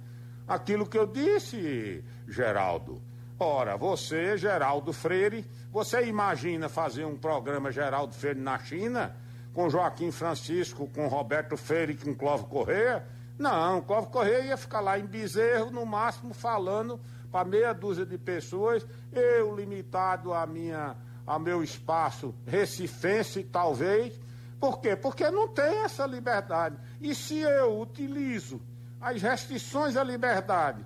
[0.48, 3.02] Aquilo que eu disse, Geraldo.
[3.40, 9.16] Ora, você, Geraldo Freire, você imagina fazer um programa Geraldo Freire na China,
[9.54, 13.04] com Joaquim Francisco, com Roberto Freire, com Clóvis Correia?
[13.40, 17.00] Não, Clóvis Correia ia ficar lá em Bezerro, no máximo, falando
[17.32, 24.20] para meia dúzia de pessoas, eu limitado a minha, a meu espaço recifense, talvez,
[24.62, 24.96] por quê?
[24.96, 26.78] Porque não tem essa liberdade.
[27.02, 28.62] E se eu utilizo
[29.02, 30.86] as restrições à liberdade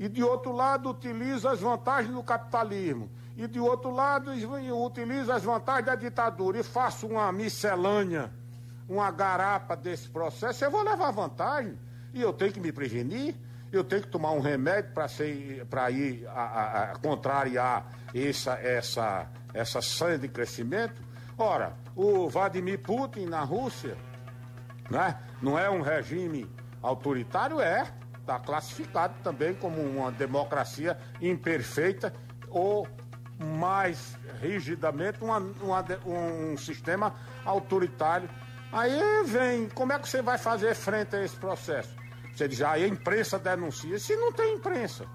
[0.00, 5.44] e de outro lado utilizo as vantagens do capitalismo e de outro lado utilizo as
[5.44, 8.32] vantagens da ditadura e faço uma miscelânea,
[8.88, 11.78] uma garapa desse processo, eu vou levar vantagem
[12.12, 13.36] e eu tenho que me prevenir,
[13.70, 14.90] eu tenho que tomar um remédio
[15.70, 21.00] para ir a, a, a contrariar essa, essa, essa sanha de crescimento.
[21.36, 23.96] Ora, o Vladimir Putin na Rússia,
[24.88, 25.18] né?
[25.42, 26.48] não é um regime
[26.80, 27.60] autoritário?
[27.60, 27.92] É.
[28.20, 32.14] está classificado também como uma democracia imperfeita
[32.48, 32.86] ou
[33.38, 37.14] mais rigidamente uma, uma, um sistema
[37.44, 38.28] autoritário.
[38.72, 41.94] Aí vem, como é que você vai fazer frente a esse processo?
[42.34, 43.98] Você diz, aí ah, a imprensa denuncia.
[43.98, 45.06] Se não tem imprensa,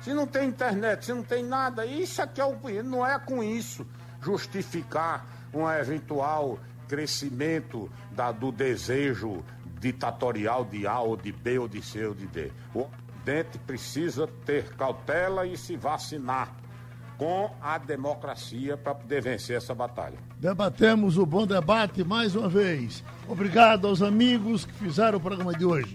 [0.00, 2.56] se não tem internet, se não tem nada, isso aqui é o.
[2.82, 3.86] Não é com isso
[4.22, 9.42] justificar um eventual crescimento da, do desejo
[9.80, 12.52] ditatorial de A ou de B ou de C ou de D.
[12.74, 12.86] O
[13.24, 16.52] presidente precisa ter cautela e se vacinar
[17.16, 20.18] com a democracia para poder vencer essa batalha.
[20.38, 23.04] Debatemos o bom debate mais uma vez.
[23.28, 25.94] Obrigado aos amigos que fizeram o programa de hoje.